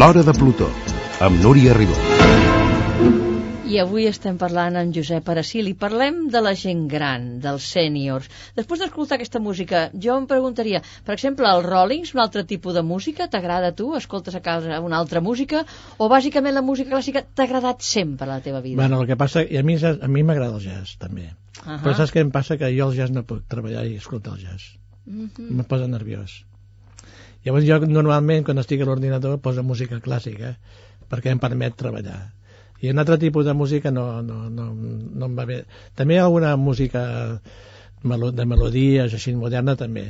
[0.00, 0.66] L'Hora de Plutó,
[1.20, 1.92] amb Núria Ribó.
[3.68, 8.30] I avui estem parlant amb Josep Aracil i parlem de la gent gran, dels sèniors.
[8.56, 12.84] Després d'escoltar aquesta música, jo em preguntaria, per exemple, el Rollings, un altre tipus de
[12.92, 13.90] música, t'agrada a tu?
[13.98, 15.66] Escoltes a casa una altra música?
[15.98, 18.80] O bàsicament la música clàssica t'ha agradat sempre a la teva vida?
[18.80, 21.28] Bueno, el que passa, i a mi, a mi m'agrada el jazz, també.
[21.60, 21.82] Uh -huh.
[21.84, 22.56] Però saps què em passa?
[22.56, 24.78] Que jo el jazz no puc treballar i escoltar el jazz.
[25.06, 25.30] Uh Mhm.
[25.36, 25.58] -huh.
[25.60, 26.46] Em posa nerviós.
[27.46, 30.54] Llavors jo normalment quan estic a l'ordinador poso música clàssica
[31.10, 32.20] perquè em permet treballar.
[32.80, 35.62] I un altre tipus de música no, no, no, no em va bé.
[35.96, 37.02] També hi ha alguna música
[38.02, 40.06] de melodies així moderna també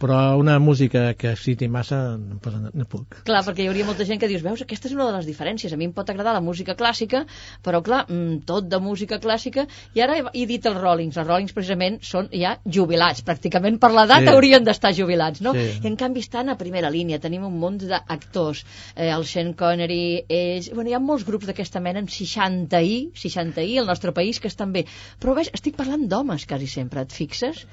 [0.00, 2.38] però una música que exciti massa no,
[2.72, 5.14] no puc Clar, perquè hi hauria molta gent que dius, veus, aquesta és una de
[5.18, 5.72] les diferències.
[5.72, 7.22] A mi em pot agradar la música clàssica,
[7.64, 9.66] però clar, mm, tot de música clàssica.
[9.94, 11.18] I ara he, dit els Rollings.
[11.20, 13.24] Els Rollings precisament són ja jubilats.
[13.26, 14.32] Pràcticament per l'edat Sí.
[14.32, 15.52] haurien d'estar jubilats, no?
[15.54, 15.66] Sí.
[15.82, 17.20] I en canvi estan a primera línia.
[17.20, 18.64] Tenim un munt d'actors.
[18.96, 20.70] Eh, el Sean Connery, ells...
[20.74, 24.40] Bueno, hi ha molts grups d'aquesta mena, amb 60 i, 60 i, al nostre país,
[24.40, 24.86] que estan bé.
[25.20, 27.66] Però ves, estic parlant d'homes quasi sempre, et fixes?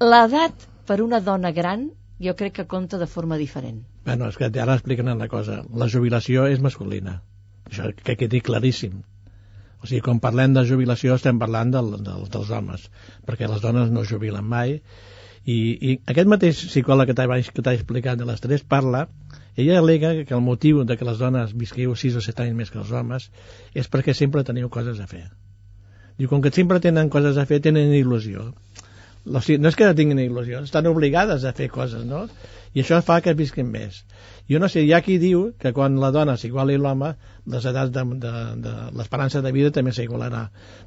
[0.00, 1.86] L'edat per una dona gran
[2.20, 3.84] jo crec que compta de forma diferent.
[4.04, 5.60] Bueno, és que ara expliquen una cosa.
[5.82, 7.20] La jubilació és masculina.
[7.70, 8.96] Això que quedi claríssim.
[9.80, 12.88] O sigui, quan parlem de jubilació estem parlant del, del, dels homes,
[13.28, 14.80] perquè les dones no jubilen mai.
[15.46, 19.06] I, i aquest mateix psicòleg que t'ha explicat de les tres parla,
[19.56, 22.74] ella alega que el motiu de que les dones visqueu 6 o 7 anys més
[22.74, 23.30] que els homes
[23.72, 25.28] és perquè sempre teniu coses a fer.
[26.18, 28.50] Diu, com que sempre tenen coses a fer, tenen il·lusió.
[29.26, 32.24] O sigui, no és que no tinguin il·lusió, estan obligades a fer coses, no?
[32.72, 34.04] I això fa que visquin més.
[34.50, 37.08] Jo no sé, hi ha qui diu que quan la dona s'iguala a l'home,
[37.50, 40.44] les edats de, de, de l'esperança de vida també s'igualarà.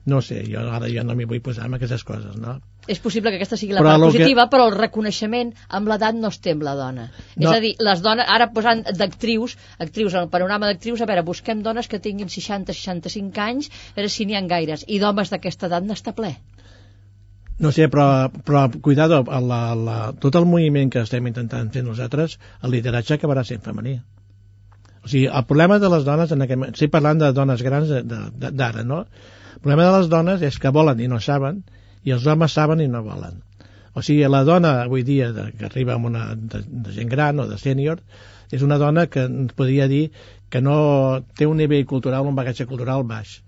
[0.07, 2.57] No sé, jo ara ja no m'hi vull posar amb aquestes coses, no?
[2.87, 5.87] És possible que aquesta sigui la Però part lo que- positiva, però el reconeixement amb
[5.91, 7.09] l'edat no es té amb la dona.
[7.35, 7.51] No.
[7.51, 11.23] És a dir, les dones, ara posant d'actrius, actrius, en el panorama d'actrius, a veure,
[11.23, 15.67] busquem dones que tinguin 60-65 anys, a veure si n'hi ha gaires, i d'homes d'aquesta
[15.71, 16.33] edat n'està ple.
[17.59, 22.39] No sé, però, però cuidado, la, la, tot el moviment que estem intentant fer nosaltres,
[22.63, 23.99] el lideratge acabarà sent femení.
[25.03, 28.83] O sigui, el problema de les dones, en aquest, estic parlant de dones grans d'ara,
[28.87, 29.03] no?
[29.53, 31.61] El problema de les dones és que volen i no saben,
[32.03, 33.41] i els homes saben i no volen.
[33.93, 37.39] O sigui, la dona avui dia de, que arriba amb una, de, de gent gran
[37.39, 38.01] o de sènior
[38.53, 40.07] és una dona que ens podria dir
[40.49, 40.77] que no
[41.37, 43.39] té un nivell cultural, un bagatge cultural baix.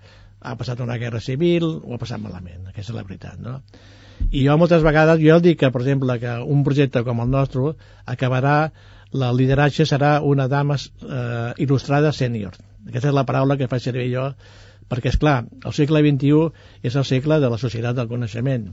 [0.46, 3.60] Ha passat una guerra civil, ho ha passat malament, aquesta és la veritat, no?
[4.32, 7.74] I jo moltes vegades, jo dic que, per exemple, que un projecte com el nostre
[8.14, 8.58] acabarà,
[9.16, 12.56] la lideratge serà una dama eh, il·lustrada sènior.
[12.88, 14.30] Aquesta és la paraula que faig servir jo,
[14.92, 18.70] perquè, és clar, el segle XXI és el segle de la societat del coneixement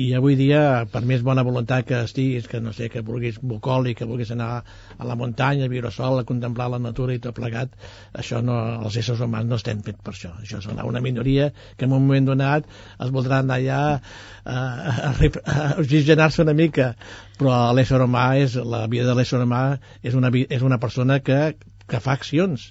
[0.00, 3.98] i avui dia, per més bona voluntat que estiguis, que no sé, que vulguis bucòlic,
[3.98, 4.48] que vulguis anar
[4.96, 7.74] a la muntanya, a viure sol, a contemplar la natura i tot plegat,
[8.22, 10.32] això no, els éssers humans no estem fets per això.
[10.40, 13.98] Això serà una minoria que en un moment donat es voldrà anar allà a,
[14.54, 16.94] a, a, a oxigenar-se una mica,
[17.36, 19.64] però l'ésser humà és, la vida de l'ésser humà
[20.00, 21.42] és una, és una persona que,
[21.90, 22.70] que fa accions,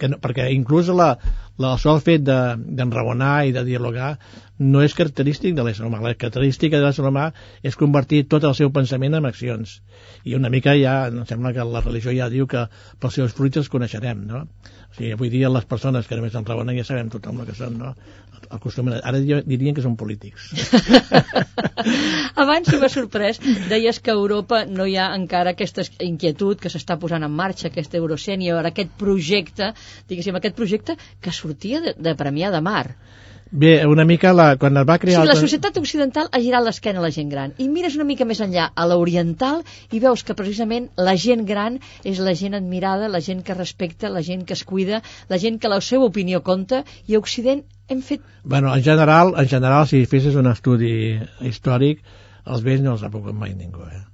[0.00, 1.12] que no, perquè inclús la,
[1.58, 4.16] la, el sol fet de- d'enraonar de, i de dialogar
[4.58, 6.00] no és característic de l'ésser humà.
[6.00, 7.28] La característica de l'ésser humà
[7.62, 9.80] és convertir tot el seu pensament en accions.
[10.24, 12.66] I una mica ja, em sembla que la religió ja diu que
[13.00, 14.46] pels seus fruits els coneixerem, no?
[14.86, 17.76] O sigui, avui dia les persones que només enraonen ja sabem tothom el que són,
[17.82, 17.92] no?
[18.52, 20.52] Acostumen, ara dirien que són polítics.
[22.42, 26.96] Abans m'ha sorprès, deies que a Europa no hi ha encara aquesta inquietud que s'està
[27.00, 29.72] posant en marxa, aquest Eurosènior, aquest projecte,
[30.08, 32.86] diguéssim, aquest projecte que sortia de, de Premià de Mar.
[33.56, 35.22] Bé, una mica la, quan es va O crear...
[35.22, 37.54] sigui, la societat occidental ha girat l'esquena a la gent gran.
[37.56, 39.62] I mires una mica més enllà, a l'oriental,
[39.96, 44.10] i veus que precisament la gent gran és la gent admirada, la gent que respecta,
[44.12, 45.00] la gent que es cuida,
[45.32, 48.26] la gent que la seva opinió compta, i a Occident hem fet...
[48.44, 52.04] Bueno, en general, en general, si fessis un estudi històric,
[52.44, 54.04] els vells no els ha pogut mai ningú, eh?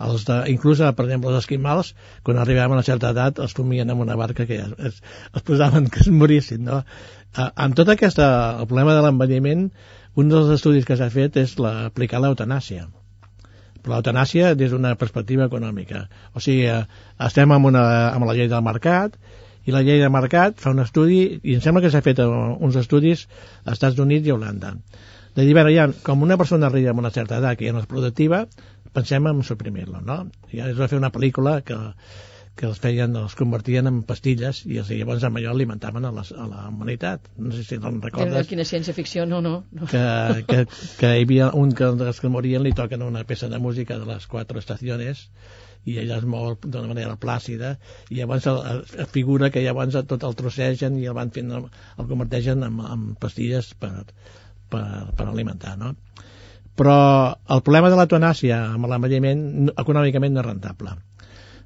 [0.00, 1.90] Els de, inclús, per exemple, els esquimals,
[2.24, 5.02] quan arribaven a una certa edat, els fumien amb una barca que ja es,
[5.36, 6.78] es posaven que es morissin, no?
[7.38, 9.68] Eh, amb tot aquest, el problema de l'envelliment,
[10.18, 12.88] un dels estudis que s'ha fet és aplicar l'eutanàsia.
[13.80, 16.06] Però l'eutanàsia des d'una perspectiva econòmica.
[16.34, 16.82] O sigui, eh,
[17.26, 19.14] estem amb, una, amb la llei del mercat,
[19.68, 22.76] i la llei de mercat fa un estudi, i em sembla que s'ha fet uns
[22.80, 23.26] estudis
[23.64, 24.74] als Estats Units i Holanda,
[25.36, 27.84] de dir, bueno, ja, com una persona arriba a una certa edat que ja no
[27.84, 28.46] és productiva,
[28.96, 30.24] pensem en suprimir-la, no?
[30.50, 31.76] I es va fer una pel·lícula que,
[32.60, 36.32] que els feien, els convertien en pastilles i els, llavors amb allò alimentaven a, les,
[36.36, 37.30] a la humanitat.
[37.40, 39.54] No sé si te'n recordes Quina ciència-ficció, no, no.
[39.72, 39.88] no.
[39.88, 40.02] que,
[40.50, 40.66] que,
[41.00, 44.08] que hi havia un que dels que morien li toquen una peça de música de
[44.10, 45.24] les quatre estacions
[45.88, 47.74] i ella es mou d'una manera plàcida
[48.12, 51.68] i llavors el, el, figura que llavors tot el trossegen i el van fent el,
[51.96, 53.94] converteixen en, en pastilles per,
[54.68, 54.84] per,
[55.16, 55.94] per alimentar no?
[56.76, 56.98] però
[57.56, 60.98] el problema de la tonàcia amb l'envelliment econòmicament no és rentable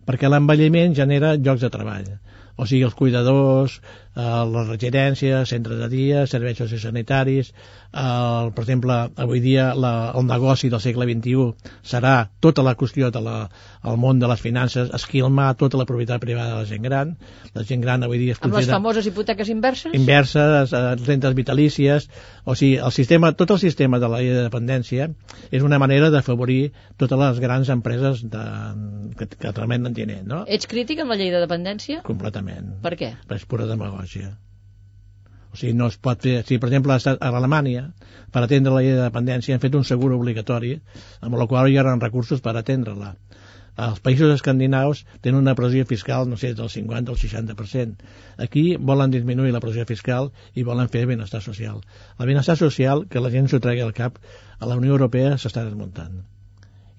[0.08, 2.08] perquè l'envelliment genera llocs de treball.
[2.56, 3.80] O sigui, els cuidadors,
[4.16, 7.52] eh, les residències, centres de dia, serveis sociosanitaris,
[7.92, 13.10] eh, per exemple, avui dia la, el negoci del segle XXI serà tota la qüestió
[13.10, 13.38] del de
[13.84, 17.16] el món de les finances, esquilmar tota la propietat privada de la gent gran.
[17.54, 19.92] La gent gran avui dia es Amb les famoses hipoteques inverses?
[19.96, 22.08] Inverses, eh, rentes vitalícies,
[22.44, 25.10] o sigui, el sistema, tot el sistema de la llei de dependència
[25.50, 28.44] és una manera d'afavorir totes les grans empreses de,
[29.18, 30.44] que, que realment en tenen, no?
[30.48, 32.02] Ets crític amb la llei de dependència?
[32.06, 32.74] Completament.
[32.84, 33.14] Per què?
[33.28, 34.03] Per és pura demagògia.
[35.54, 36.40] O sigui, no es pot fer...
[36.48, 37.84] Si, per exemple, a Alemanya,
[38.34, 40.72] per atendre la llei de dependència, han fet un segur obligatori,
[41.22, 43.12] amb la qual hi haurà recursos per atendre-la.
[43.84, 48.10] Els països escandinaus tenen una pressió fiscal, no sé, del 50 o el 60%.
[48.46, 51.80] Aquí volen disminuir la pressió fiscal i volen fer benestar social.
[52.18, 54.20] El benestar social, que la gent s'ho tregui al cap,
[54.58, 56.22] a la Unió Europea s'està desmuntant.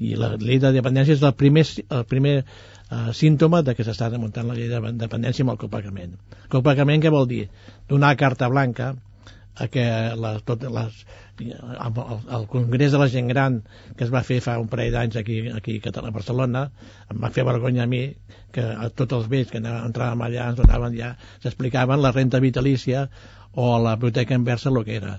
[0.04, 2.36] I la llei de dependència és el primer, el primer
[2.91, 6.15] eh, símptoma de que s'està remuntant la llei de dependència amb el copagament.
[6.54, 7.45] Copagament què vol dir?
[7.89, 8.93] Donar carta blanca
[9.56, 9.84] a que
[10.19, 10.98] les, tot les,
[11.39, 12.00] el,
[12.38, 13.62] el Congrés de la gent gran
[13.95, 16.65] que es va fer fa un parell d'anys aquí, aquí a Barcelona
[17.12, 18.02] em va fer vergonya a mi
[18.56, 23.08] que a tots els vells que entràvem allà ens donaven ja, s'explicaven la renta vitalícia
[23.54, 25.15] o la biblioteca inversa el que era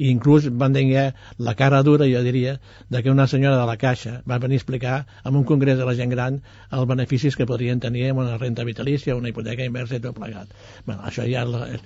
[0.00, 1.02] i inclús van tenir
[1.48, 2.56] la cara dura, jo diria,
[2.88, 5.88] de que una senyora de la Caixa va venir a explicar en un congrés de
[5.88, 10.00] la gent gran els beneficis que podrien tenir amb una renta vitalícia, una hipoteca inversa
[10.00, 10.56] i tot plegat.
[10.86, 11.84] Bueno, això ja és,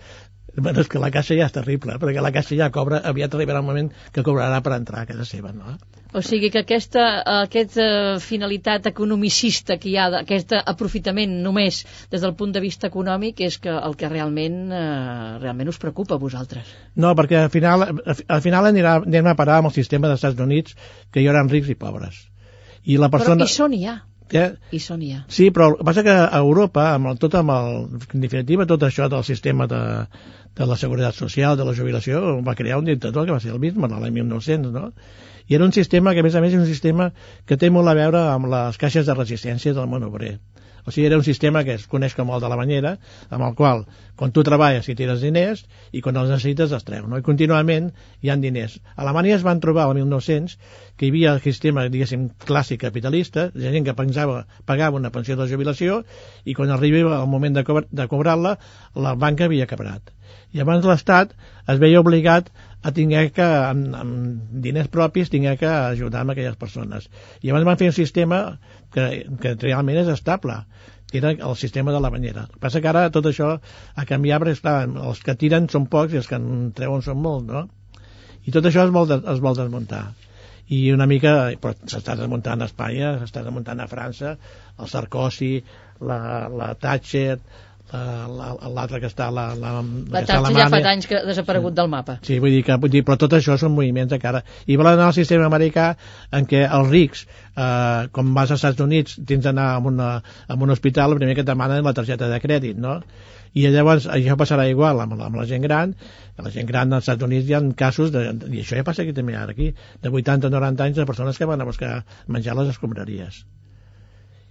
[0.56, 3.58] Bueno, és que la caixa ja és terrible, perquè la caixa ja cobra, aviat arribarà
[3.58, 5.74] el moment que cobrarà per entrar a casa seva, no?
[6.14, 7.02] O sigui que aquesta,
[7.40, 7.86] aquesta
[8.22, 11.80] finalitat economicista que hi ha, aquest aprofitament només
[12.12, 14.84] des del punt de vista econòmic és que el que realment, eh,
[15.42, 16.70] realment us preocupa a vosaltres.
[16.94, 20.46] No, perquè al final, al final anirà, anem a parar amb el sistema dels Estats
[20.46, 20.78] Units
[21.10, 22.22] que hi haurà rics i pobres.
[22.84, 23.42] I la persona...
[23.42, 23.98] Però hi són ja.
[24.32, 24.46] Ja.
[24.72, 25.22] I són ja.
[25.28, 27.76] Sí, però el que passa que a Europa, amb el, tot amb el,
[28.14, 29.82] en definitiva, tot això del sistema de,
[30.56, 33.60] de la Seguretat Social, de la jubilació, va crear un dictador que va ser el
[33.62, 34.88] Bismarck l'any 1900, no?
[35.46, 37.10] I era un sistema que, a més a més, és un sistema
[37.44, 40.38] que té molt a veure amb les caixes de resistència del món obrer.
[40.84, 42.96] O sigui, era un sistema que es coneix com el de la banyera,
[43.32, 43.84] amb el qual,
[44.20, 45.64] quan tu treballes i tires diners,
[45.96, 47.18] i quan els necessites els treu, no?
[47.18, 47.88] I contínuament
[48.20, 48.76] hi han diners.
[48.94, 50.58] A Alemanya es van trobar el 1900
[50.98, 55.48] que hi havia el sistema, diguéssim, clàssic capitalista, gent que pensava, pagava una pensió de
[55.50, 56.02] jubilació,
[56.44, 58.58] i quan arribava el moment de, cobrar, de cobrar-la,
[59.06, 60.12] la banca havia quebrat.
[60.54, 61.32] I abans l'Estat
[61.66, 62.52] es veia obligat
[62.84, 67.08] a tinguer que, amb, amb diners propis, tinguer que ajudar amb aquelles persones.
[67.40, 68.40] I llavors van fer un sistema
[68.94, 69.06] que,
[69.40, 70.58] que realment és estable,
[71.10, 72.44] que era el sistema de la banyera.
[72.44, 74.76] El que passa que ara tot això ha canviat, perquè esclar,
[75.08, 77.64] els que tiren són pocs i els que en treuen són molts, no?
[78.44, 80.04] I tot això es vol, es vol desmuntar
[80.72, 84.34] i una mica s'està desmuntant a Espanya, s'està desmuntant a França,
[84.80, 85.52] el Sarkozy,
[86.08, 86.18] la,
[86.48, 87.38] la Thatcher,
[87.92, 91.76] l'altre que està la, la, la, la taxa ja fa anys que ha desaparegut sí.
[91.78, 94.40] del mapa sí, vull dir que, vull dir, però tot això són moviments de cara
[94.66, 95.92] i volen anar al sistema americà
[96.32, 100.58] en què els rics eh, com vas als Estats Units tens d'anar a, una, a
[100.58, 102.98] un hospital el primer que et demanen la targeta de crèdit no?
[103.54, 105.94] i llavors això passarà igual amb, amb la gent gran
[106.40, 109.14] la gent gran als Estats Units hi ha casos de, i això ja passa aquí
[109.14, 109.70] també ara aquí
[110.02, 113.44] de 80-90 anys de persones que van a buscar menjar les escombraries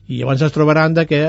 [0.08, 1.22] i llavors es trobaran de que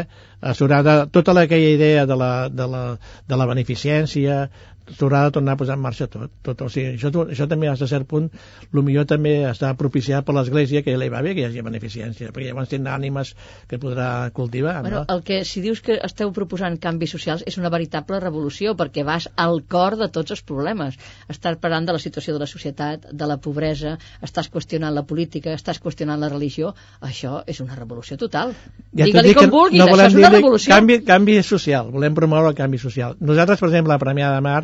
[0.42, 2.84] s'haurà de, tota aquella idea de la, de la,
[3.28, 4.48] de la beneficència
[4.92, 6.30] s'haurà de tornar a posar en marxa tot.
[6.42, 8.28] tot o sigui, això, això també, a cert punt,
[8.72, 12.32] el millor també està propiciat per l'Església, que li va bé que hi hagi beneficència,
[12.34, 13.34] perquè llavors tindrà ànimes
[13.68, 14.80] que podrà cultivar.
[14.84, 15.14] Bueno, no?
[15.14, 19.28] el que, si dius que esteu proposant canvis socials, és una veritable revolució, perquè vas
[19.36, 20.98] al cor de tots els problemes.
[21.32, 25.54] Estàs parlant de la situació de la societat, de la pobresa, estàs qüestionant la política,
[25.54, 28.54] estàs qüestionant la religió, això és una revolució total.
[28.94, 30.74] Ja Digue-li com vulguis, no això és una revolució.
[30.74, 33.16] Canvi, canvi social, volem promoure el canvi social.
[33.20, 34.62] Nosaltres, per exemple, la Premià de Mar,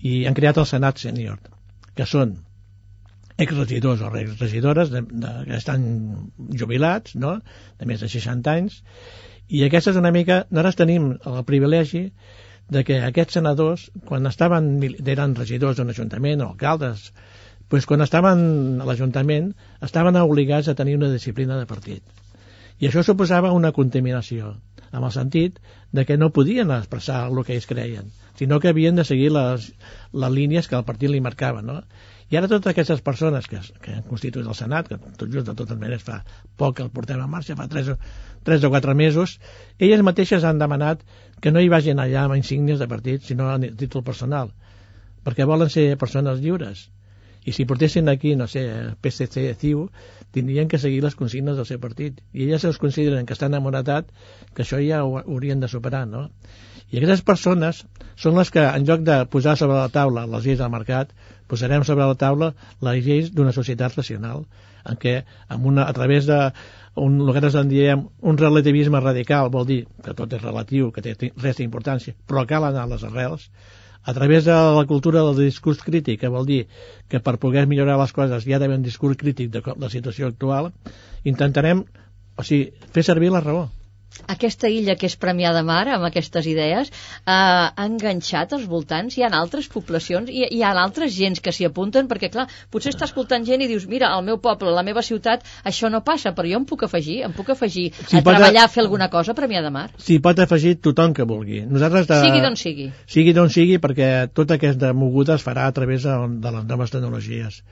[0.00, 1.40] i han creat el Senat Sènior,
[1.96, 2.38] que són
[3.40, 5.82] exregidors o exregidores de, de, que estan
[6.60, 7.38] jubilats, no?,
[7.80, 8.80] de més de 60 anys,
[9.48, 10.44] i aquesta és una mica...
[10.50, 12.04] Nosaltres tenim el privilegi
[12.70, 17.10] de que aquests senadors, quan estaven, eren regidors d'un ajuntament o alcaldes,
[17.70, 18.40] doncs quan estaven
[18.82, 19.52] a l'Ajuntament
[19.86, 22.02] estaven obligats a tenir una disciplina de partit.
[22.80, 24.54] I això suposava una contaminació,
[24.90, 25.60] amb el sentit
[25.92, 28.10] de que no podien expressar el que ells creien
[28.40, 29.72] sinó que havien de seguir les,
[30.12, 31.82] les línies que el partit li marcava, no?
[32.32, 35.54] I ara totes aquestes persones que, que han constituït el Senat, que tot just de
[35.58, 36.22] totes maneres fa
[36.62, 37.96] poc que el portem en marxa, fa 3 o,
[38.48, 39.34] 3 o 4 mesos,
[39.76, 41.02] elles mateixes han demanat
[41.44, 44.54] que no hi vagin allà amb insígnies de partit, sinó a títol personal,
[45.26, 46.86] perquè volen ser persones lliures.
[47.44, 48.64] I si portessin aquí, no sé,
[49.04, 49.90] PSC, CIU,
[50.32, 52.20] tindrien que seguir les consignes del seu partit.
[52.32, 54.10] I elles es consideren que estan enamoratat,
[54.54, 56.28] que això ja ho haurien de superar, no?
[56.90, 57.84] I aquestes persones
[58.18, 61.12] són les que, en lloc de posar sobre la taula les lleis del mercat,
[61.50, 62.52] posarem sobre la taula
[62.86, 64.44] les lleis d'una societat racional,
[64.90, 66.40] en què amb una, a través de
[67.00, 71.04] un, el que en diem un relativisme radical, vol dir que tot és relatiu, que
[71.04, 73.50] té res d'importància, però cal anar a les arrels,
[74.02, 76.66] a través de la cultura del discurs crític, que vol dir
[77.08, 80.30] que per poder millorar les coses hi ha d'haver un discurs crític de la situació
[80.30, 80.72] actual,
[81.24, 81.84] intentarem
[82.36, 83.68] o sigui, fer servir la raó
[84.26, 89.16] aquesta illa que és Premià de Mar, amb aquestes idees, eh, ha enganxat els voltants?
[89.16, 90.30] Hi ha altres poblacions?
[90.30, 92.08] Hi, hi ha altres gens que s'hi apunten?
[92.10, 95.02] Perquè, clar, potser està escoltant gent i dius, mira, al meu poble, a la meva
[95.06, 98.64] ciutat, això no passa, però jo em puc afegir, em puc afegir si a treballar,
[98.64, 99.88] a fer alguna cosa a Premià de Mar?
[99.98, 101.64] S'hi pot afegir tothom que vulgui.
[101.66, 102.20] Nosaltres de...
[102.26, 102.90] Sigui d'on sigui.
[103.10, 106.94] Sigui d'on sigui, perquè tota aquesta moguda es farà a través de, de les noves
[106.94, 107.62] tecnologies.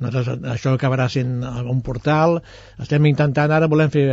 [0.00, 2.38] Nosaltres, això acabarà sent un portal.
[2.80, 4.04] Estem intentant, ara volem fer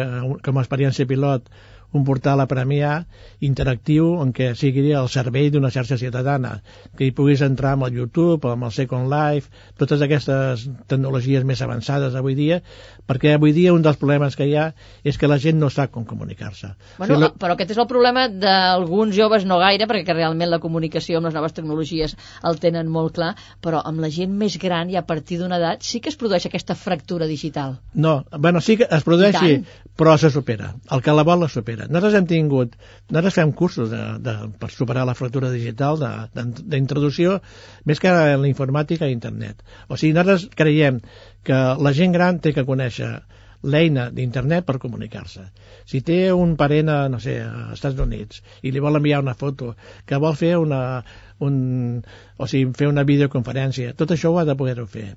[0.43, 1.47] com a experiència pilot
[1.91, 3.05] un portal a premiar
[3.39, 6.57] interactiu en què sigui el servei d'una xarxa ciutadana,
[6.97, 11.61] que hi puguis entrar amb el YouTube, amb el Second Life, totes aquestes tecnologies més
[11.63, 12.59] avançades avui dia,
[13.07, 14.71] perquè avui dia un dels problemes que hi ha
[15.03, 16.73] és que la gent no sap com comunicar-se.
[16.97, 17.31] Bueno, o sigui, la...
[17.39, 21.37] però aquest és el problema d'alguns joves no gaire, perquè realment la comunicació amb les
[21.37, 23.33] noves tecnologies el tenen molt clar,
[23.63, 26.49] però amb la gent més gran i a partir d'una edat sí que es produeix
[26.49, 27.77] aquesta fractura digital.
[27.93, 30.73] No, bueno, sí que es produeix, sí, però se supera.
[30.91, 31.93] El que la vol la supera manera.
[31.93, 32.75] Nosaltres hem tingut,
[33.09, 35.97] nosaltres fem cursos de, de, per superar la fractura digital
[36.33, 37.39] d'introducció,
[37.85, 39.63] més que en la informàtica i internet.
[39.87, 41.01] O sigui, nosaltres creiem
[41.43, 43.19] que la gent gran té que conèixer
[43.63, 45.47] l'eina d'internet per comunicar-se.
[45.89, 49.33] Si té un parent a, no sé, a Estats Units i li vol enviar una
[49.33, 49.73] foto,
[50.05, 51.03] que vol fer una,
[51.39, 52.03] un,
[52.37, 55.15] o sigui, fer una videoconferència, tot això ho ha de poder-ho fer.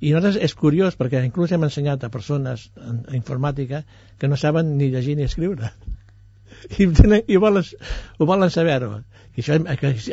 [0.00, 3.84] I nosaltres és curiós perquè inclús hem ensenyat a persones en informàtica
[4.18, 5.70] que no saben ni llegir ni escriure
[6.78, 7.64] i, tenen, i volen,
[8.18, 9.00] ho volen saber-ho.
[9.36, 9.56] I això,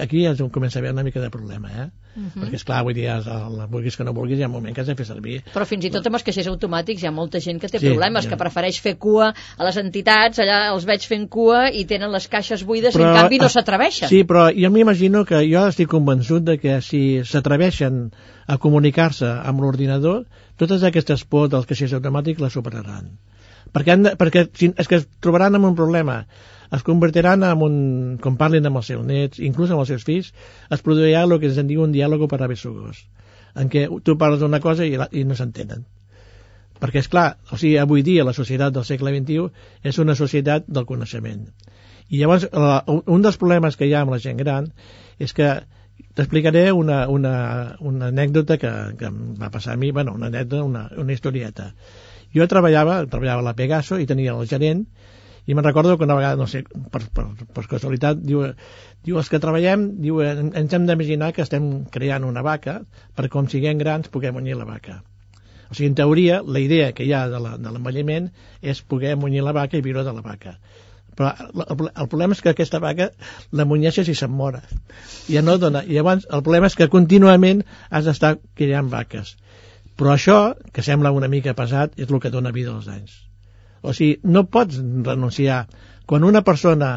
[0.03, 1.89] aquí és on comença a haver una mica de problema, eh?
[2.15, 2.29] Uh mhm.
[2.29, 2.41] -huh.
[2.43, 4.81] perquè és clar, avui dia el, vulguis que no vulguis hi ha un moment que
[4.81, 7.39] has de fer servir però fins i tot amb els caixers automàtics hi ha molta
[7.39, 8.29] gent que té sí, problemes, ja.
[8.29, 12.27] que prefereix fer cua a les entitats, allà els veig fent cua i tenen les
[12.27, 15.89] caixes buides però, i en canvi no s'atreveixen sí, però jo m'imagino que jo estic
[15.89, 18.11] convençut de que si s'atreveixen
[18.45, 20.25] a comunicar-se amb l'ordinador
[20.57, 23.17] totes aquestes pors dels caixers automàtics les superaran
[23.73, 26.23] perquè, de, perquè és que es trobaran amb un problema
[26.73, 27.75] es convertiran en un,
[28.21, 30.31] com parlin amb els seus nets, inclús amb els seus fills,
[30.73, 33.03] es produirà el que se'n diu un diàleg per a besugos,
[33.53, 35.85] en què tu parles d'una cosa i, la, i no s'entenen.
[36.81, 39.45] Perquè, és clar, o sigui, avui dia la societat del segle XXI
[39.91, 41.45] és una societat del coneixement.
[42.09, 44.71] I llavors, la, un dels problemes que hi ha amb la gent gran
[45.21, 45.53] és que
[46.17, 47.35] t'explicaré una, una,
[47.79, 51.69] una anècdota que, que em va passar a mi, bueno, una anècdota, una, una historieta.
[52.33, 54.85] Jo treballava, treballava a la Pegaso i tenia el gerent
[55.45, 57.25] i me'n recordo que una vegada, no sé, per, per,
[57.55, 58.45] per casualitat, diu,
[59.03, 62.77] diu, els que treballem, diu, ens hem d'imaginar que estem creant una vaca
[63.17, 65.01] per com siguem grans puguem munyir la vaca.
[65.67, 68.31] O sigui, en teoria, la idea que hi ha de l'envelliment
[68.61, 70.55] és poder munyir la vaca i viure de la vaca.
[71.13, 73.09] Però el, el problema és que aquesta vaca
[73.51, 74.63] la munyeixes i se'n mora.
[75.27, 75.83] Ja no dona.
[75.83, 79.35] I llavors el problema és que contínuament has d'estar creant vaques.
[79.99, 80.37] Però això,
[80.73, 83.17] que sembla una mica pesat, és el que dona vida als anys.
[83.83, 85.65] O sigui, no pots renunciar.
[86.09, 86.95] Quan una persona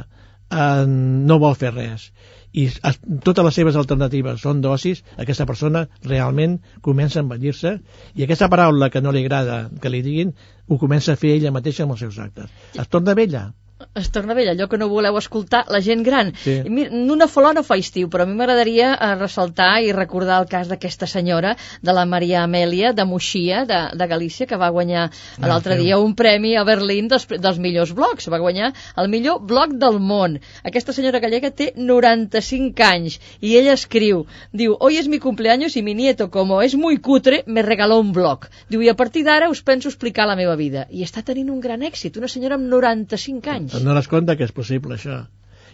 [0.50, 2.10] eh, no vol fer res
[2.56, 7.74] i es, totes les seves alternatives són dosis, aquesta persona realment comença a envellir-se
[8.16, 10.32] i aquesta paraula que no li agrada que li diguin
[10.66, 12.48] ho comença a fer ella mateixa amb els seus actes.
[12.72, 13.50] Es torna vella
[13.94, 16.30] es torna vell, allò que no voleu escoltar, la gent gran.
[16.40, 16.54] Sí.
[16.72, 20.48] Mira, una folà no fa estiu, però a mi m'agradaria eh, ressaltar i recordar el
[20.48, 21.54] cas d'aquesta senyora,
[21.84, 25.98] de la Maria Amèlia de Moixia, de, de Galícia, que va guanyar ah, l'altre dia
[26.00, 28.30] un premi a Berlín dels, dels millors blogs.
[28.32, 30.38] Va guanyar el millor blog del món.
[30.64, 35.82] Aquesta senyora gallega té 95 anys i ella escriu, diu, hoy es mi cumpleaños y
[35.82, 38.48] mi nieto, como es muy cutre, me regaló un blog.
[38.68, 40.88] Diu, i a partir d'ara us penso explicar la meva vida.
[40.90, 44.54] I està tenint un gran èxit, una senyora amb 95 anys dones compte que és
[44.54, 45.24] possible això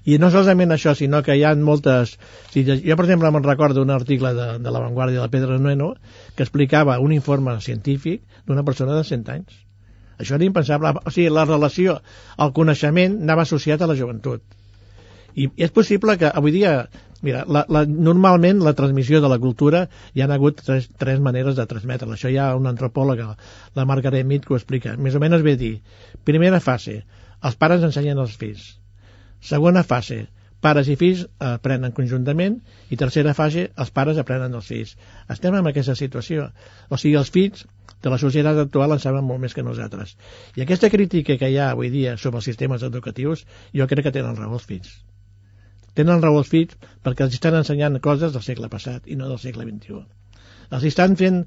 [0.05, 2.16] i no solament això, sinó que hi ha moltes...
[2.51, 5.93] Si jo, per exemple, me'n recordo un article de, de La Vanguardia de Pedro Nueno
[6.34, 9.61] que explicava un informe científic d'una persona de 100 anys.
[10.18, 10.97] Això era impensable.
[11.07, 12.01] O sigui, la relació
[12.36, 14.43] al coneixement anava associat a la joventut.
[15.38, 16.76] I és possible que avui dia
[17.22, 21.55] Mira, la, la, normalment la transmissió de la cultura hi ha hagut tres, tres maneres
[21.55, 22.16] de transmetre-la.
[22.16, 23.28] Això hi ha una antropòloga,
[23.78, 24.97] la Margaret Mead, que ho explica.
[24.99, 25.76] Més o menys ve dir,
[26.26, 26.97] primera fase,
[27.49, 28.64] els pares ensenyen als fills.
[29.43, 30.20] Segona fase,
[30.62, 32.59] pares i fills aprenen conjuntament
[32.95, 34.97] i tercera fase, els pares aprenen dels fills.
[35.36, 36.51] Estem en aquesta situació.
[36.88, 37.66] O sigui, els fills
[38.03, 40.16] de la societat actual en saben molt més que nosaltres.
[40.57, 44.18] I aquesta crítica que hi ha avui dia sobre els sistemes educatius, jo crec que
[44.18, 45.01] tenen raó els fills
[45.99, 49.40] tenen raó els fills perquè els estan ensenyant coses del segle passat i no del
[49.43, 50.03] segle XXI.
[50.72, 51.43] Els estan fent,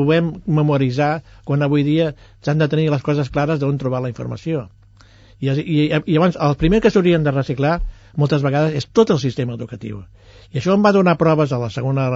[0.00, 1.10] volem memoritzar
[1.48, 2.12] quan avui dia
[2.46, 4.68] s'han de tenir les coses clares d'on trobar la informació.
[5.40, 7.80] I, i, i llavors el primer que s'haurien de reciclar
[8.16, 10.00] moltes vegades és tot el sistema educatiu.
[10.52, 12.06] I això em va donar proves a la segona,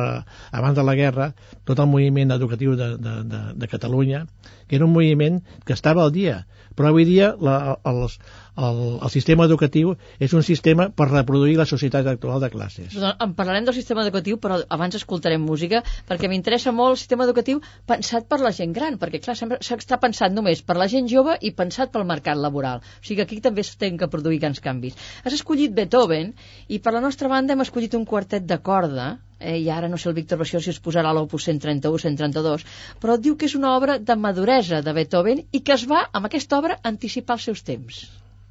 [0.51, 1.33] abans de la guerra,
[1.69, 4.25] tot el moviment educatiu de, de, de, de Catalunya,
[4.69, 6.45] que era un moviment que estava al dia,
[6.77, 8.17] però avui dia la, els,
[8.57, 12.97] el, el sistema educatiu és un sistema per reproduir la societat actual de classes.
[12.97, 17.63] En parlarem del sistema educatiu, però abans escoltarem música, perquè m'interessa molt el sistema educatiu
[17.91, 21.37] pensat per la gent gran, perquè clar, sempre s'està pensat només per la gent jove
[21.41, 22.85] i pensat pel mercat laboral.
[22.85, 24.99] O sigui que aquí també s'han que produir grans canvis.
[25.25, 26.35] Has escollit Beethoven
[26.69, 29.11] i per la nostra banda hem escollit un quartet de corda
[29.41, 32.67] eh, i ara no sé el Víctor Baixó si es posarà l'opus 131-132,
[33.03, 36.31] però diu que és una obra de maduresa de Beethoven i que es va, amb
[36.31, 38.05] aquesta obra, anticipar els seus temps.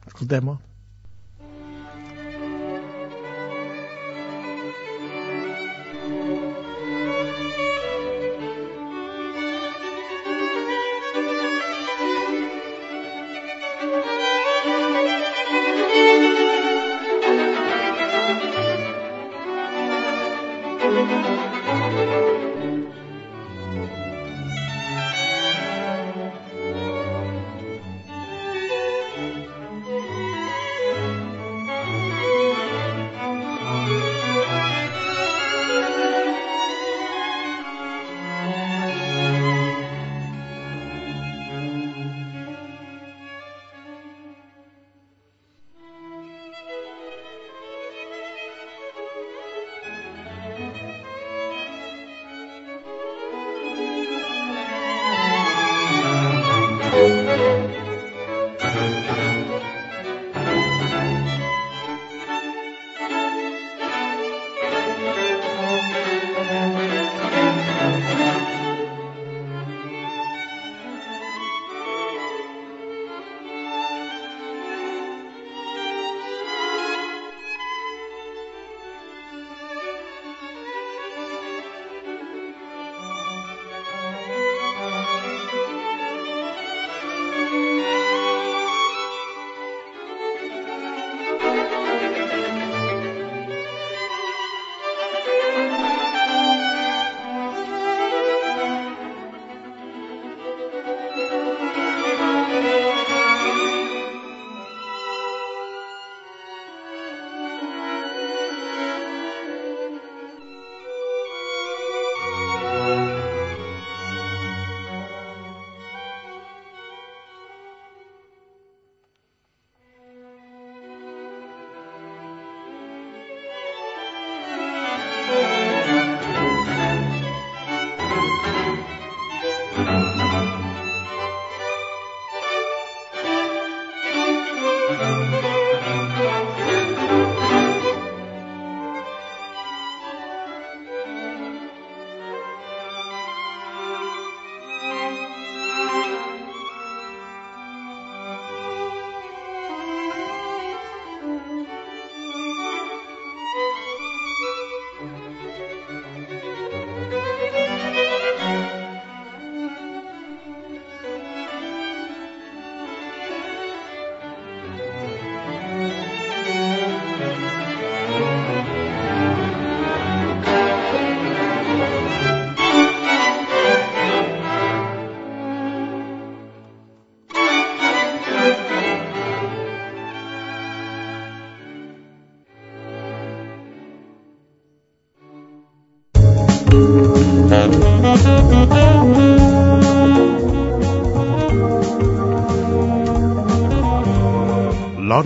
[0.07, 0.59] Escoltem-ho.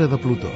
[0.03, 0.49] L'hora de Plutó.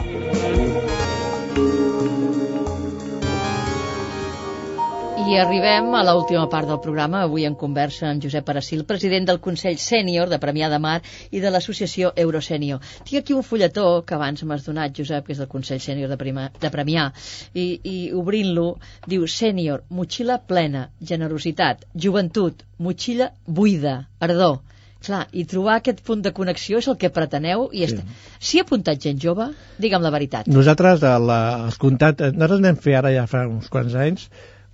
[5.27, 9.39] I arribem a l'última part del programa, avui en conversa amb Josep Aracil, president del
[9.39, 10.97] Consell Sènior de Premià de Mar
[11.31, 12.83] i de l'associació Eurosènior.
[13.07, 16.19] Tinc aquí un fulletó que abans m'has donat, Josep, que és del Consell Sènior de,
[16.19, 17.09] Prima, de Premià,
[17.53, 18.69] i, i obrint-lo
[19.07, 24.59] diu Sènior, motxilla plena, generositat, joventut, motxilla buida, ardor.
[25.07, 28.01] Clar, i trobar aquest punt de connexió és el que preteneu i sí.
[28.43, 29.47] si ha apuntat gent jove,
[29.79, 30.49] digue'm la veritat.
[30.51, 31.31] Nosaltres, el,
[31.69, 34.27] els comptat, nosaltres anem fer ara ja fa uns quants anys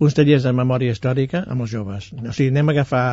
[0.04, 2.12] uns tallers de memòria històrica amb els joves.
[2.14, 3.06] O sigui, anem a agafar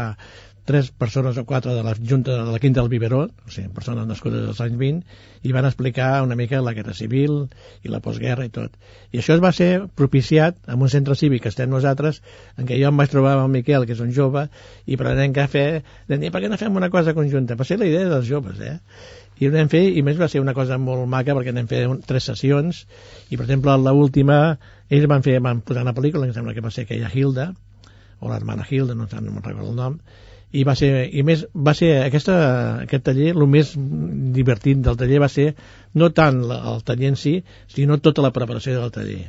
[0.71, 4.07] tres persones o quatre de la Junta de la Quinta del Biberó, o sigui, persones
[4.07, 7.49] nascudes als anys 20, i van explicar una mica la guerra civil
[7.83, 8.77] i la postguerra i tot.
[9.11, 12.21] I això es va ser propiciat en un centre cívic que estem nosaltres,
[12.57, 14.47] en què jo em vaig trobar amb el Miquel, que és un jove,
[14.87, 15.65] i prenent cafè,
[16.11, 17.59] vam dir, per què no fem una cosa conjunta?
[17.59, 18.79] Va ser la idea dels joves, eh?
[19.41, 21.87] i ho vam fer, i més va ser una cosa molt maca perquè anem fer
[21.89, 22.83] un, tres sessions
[23.33, 24.37] i per exemple l'última
[24.91, 27.53] ells van fer, van posar una pel·lícula que sembla que va ser aquella Hilda
[28.21, 30.01] o l'hermana Hilda, no, no me'n recordo el nom
[30.51, 32.37] i va ser, i més, va ser aquesta,
[32.85, 33.71] aquest taller, el més
[34.35, 35.53] divertit del taller va ser
[35.95, 37.37] no tant el taller en si,
[37.71, 39.29] sinó tota la preparació del taller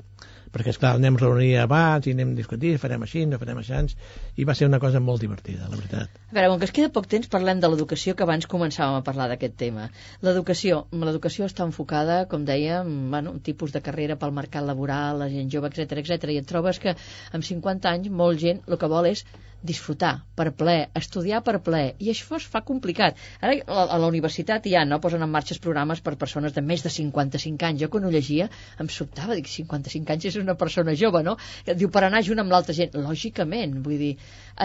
[0.52, 3.98] perquè, esclar, anem a reunir abans i anem a discutir, farem així, no farem així,
[4.38, 6.18] i va ser una cosa molt divertida, la veritat.
[6.32, 9.06] A veure, com que es queda poc temps, parlem de l'educació, que abans començàvem a
[9.08, 9.88] parlar d'aquest tema.
[10.28, 15.30] L'educació, l'educació està enfocada, com dèiem, bueno, un tipus de carrera pel mercat laboral, la
[15.32, 16.98] gent jove, etc etc i et trobes que
[17.32, 19.26] amb 50 anys molt gent el que vol és
[19.62, 23.20] disfrutar per ple, estudiar per ple, i això es fa complicat.
[23.46, 23.58] Ara
[23.94, 27.68] a la universitat ja no posen en marxa programes per persones de més de 55
[27.68, 27.82] anys.
[27.84, 28.50] Jo quan ho llegia
[28.82, 31.38] em sobtava, dic, 55 anys és una persona jove, no?
[31.68, 32.98] Diu, per anar junt amb l'altra gent.
[32.98, 34.12] Lògicament, vull dir,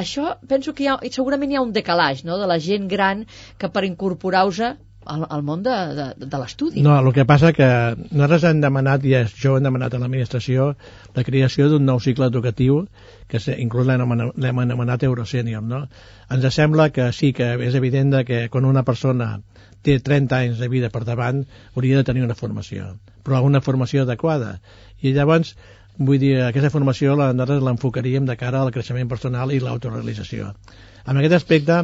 [0.02, 3.24] això penso que hi ha, segurament hi ha un decalaix, no?, de la gent gran
[3.58, 4.62] que per incorporar-vos
[5.06, 6.82] al, al món de, de, de l'estudi.
[6.84, 7.68] No, el que passa que
[8.10, 10.72] nosaltres hem demanat, i això hem demanat a l'administració,
[11.16, 12.82] la creació d'un nou cicle educatiu
[13.30, 15.62] que inclús l'hem anomenat Eurosènior.
[15.62, 15.84] No?
[16.34, 19.36] Ens sembla que sí, que és evident que quan una persona
[19.82, 22.92] té 30 anys de vida per davant hauria de tenir una formació,
[23.26, 24.60] però una formació adequada.
[25.02, 25.54] I llavors,
[25.98, 30.52] vull dir, aquesta formació la, nosaltres l'enfocaríem de cara al creixement personal i l'autorealització.
[31.06, 31.80] En aquest aspecte,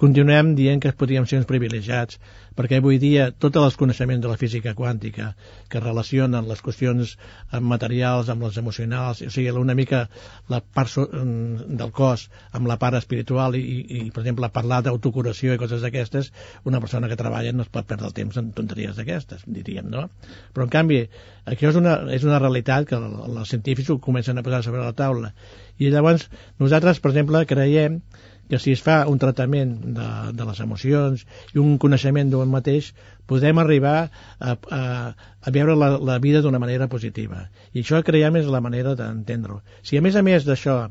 [0.00, 2.18] continuem dient que podríem ser uns privilegiats,
[2.54, 5.32] perquè avui dia tots els coneixements de la física quàntica
[5.70, 7.14] que relacionen les qüestions
[7.60, 10.04] materials amb les emocionals, o sigui, una mica
[10.50, 15.54] la part mm, del cos amb la part espiritual i, i per exemple, parlar d'autocuració
[15.54, 16.32] i coses d'aquestes,
[16.64, 20.08] una persona que treballa no es pot perdre el temps en tonteries d'aquestes, diríem, no?
[20.54, 21.00] Però, en canvi,
[21.50, 24.94] això és una, és una realitat que els científics ho comencen a posar sobre la
[24.96, 25.34] taula.
[25.78, 26.28] I llavors,
[26.62, 27.98] nosaltres, per exemple, creiem
[28.48, 31.24] que si es fa un tractament de, de les emocions
[31.54, 32.92] i un coneixement d'un mateix,
[33.30, 34.82] podem arribar a, a,
[35.40, 37.46] a veure la, la vida d'una manera positiva.
[37.72, 39.62] I això creiem és la manera d'entendre-ho.
[39.82, 40.84] Si a més a més d'això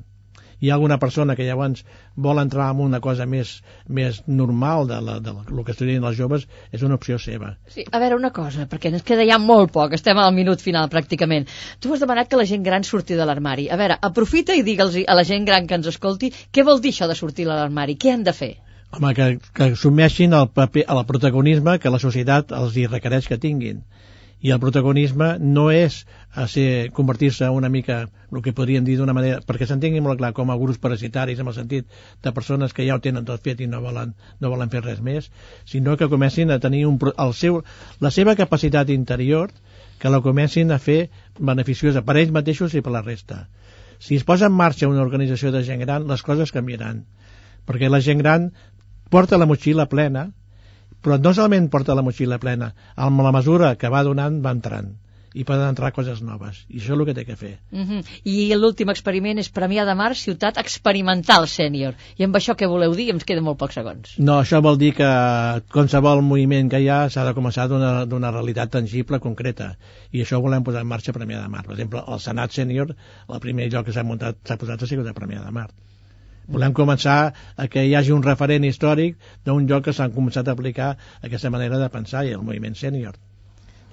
[0.63, 1.81] hi ha alguna persona que llavors
[2.15, 3.49] vol entrar en una cosa més,
[3.87, 7.49] més normal de, la, de el que estudien els joves, és una opció seva.
[7.73, 10.87] Sí, a veure, una cosa, perquè ens queda ja molt poc, estem al minut final
[10.93, 11.49] pràcticament.
[11.83, 13.67] Tu has demanat que la gent gran surti de l'armari.
[13.67, 16.95] A veure, aprofita i digue'ls a la gent gran que ens escolti què vol dir
[16.95, 18.53] això de sortir de l'armari, què han de fer?
[18.95, 23.41] Home, que, que assumeixin el paper, el protagonisme que la societat els hi requereix que
[23.41, 23.83] tinguin
[24.43, 26.01] i el protagonisme no és
[26.35, 28.01] a ser convertir-se una mica
[28.33, 31.47] el que podríem dir d'una manera, perquè s'entengui molt clar com a grups parasitaris en
[31.47, 31.87] el sentit
[32.25, 34.11] de persones que ja ho tenen tot fet i no volen,
[34.43, 35.31] no volen fer res més,
[35.63, 37.61] sinó que comencin a tenir un, el seu,
[38.03, 39.55] la seva capacitat interior
[40.01, 41.07] que la comencin a fer
[41.39, 43.45] beneficiosa per ells mateixos i per la resta.
[44.03, 47.05] Si es posa en marxa una organització de gent gran, les coses canviaran,
[47.63, 48.51] perquè la gent gran
[49.07, 50.33] porta la motxilla plena
[51.03, 54.93] però no solament porta la motxilla plena, amb la mesura que va donant va entrant
[55.33, 56.61] i poden entrar coses noves.
[56.69, 57.53] I això és el que té que fer.
[57.71, 57.99] Uh mhm.
[57.99, 58.21] -huh.
[58.23, 61.95] I l'últim experiment és Premià de Mar, ciutat experimental sènior.
[62.17, 63.09] I amb això què voleu dir?
[63.09, 64.17] Ens queden molt pocs segons.
[64.17, 65.09] No, això vol dir que
[65.71, 69.77] qualsevol moviment que hi ha s'ha de començar d'una realitat tangible, concreta.
[70.11, 71.63] I això ho volem posar en marxa a Premià de Mar.
[71.63, 72.95] Per exemple, el Senat sènior,
[73.29, 75.69] el primer lloc que s'ha muntat s'ha posat a sigut a Premià de Mar.
[76.47, 80.57] Volem començar a que hi hagi un referent històric d'un lloc que s'han començat a
[80.57, 83.15] aplicar aquesta manera de pensar i el moviment sènior.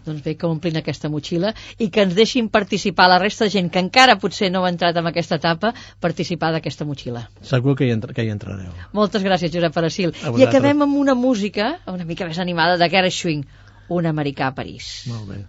[0.05, 3.69] Doncs bé, que omplin aquesta motxilla i que ens deixin participar la resta de gent
[3.73, 7.27] que encara potser no ha entrat en aquesta etapa, participar d'aquesta motxilla.
[7.53, 8.73] Segur que hi, entra, que hi entrareu.
[8.97, 10.17] Moltes gràcies, Josep Parasil.
[10.41, 13.45] I acabem amb una música una mica més animada de Gershwin,
[13.91, 14.93] un americà a París.
[15.13, 15.43] Molt bé.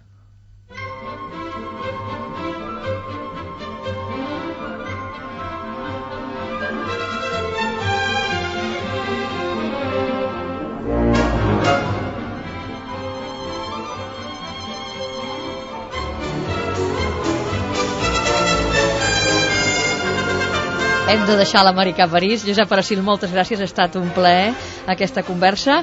[21.12, 22.44] Hem de deixar l'americà a París.
[22.46, 24.54] Josep Aracil, moltes gràcies, ha estat un plaer
[24.88, 25.82] aquesta conversa.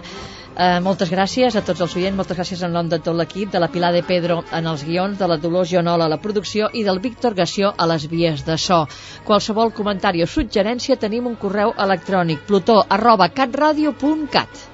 [0.57, 3.61] Eh, moltes gràcies a tots els oients, moltes gràcies en nom de tot l'equip, de
[3.61, 6.84] la Pilar de Pedro en els guions, de la Dolors Jonola a la producció i
[6.88, 8.82] del Víctor Gació a les vies de so.
[9.27, 14.68] Qualsevol comentari o suggerència tenim un correu electrònic plutó arroba catradio.cat.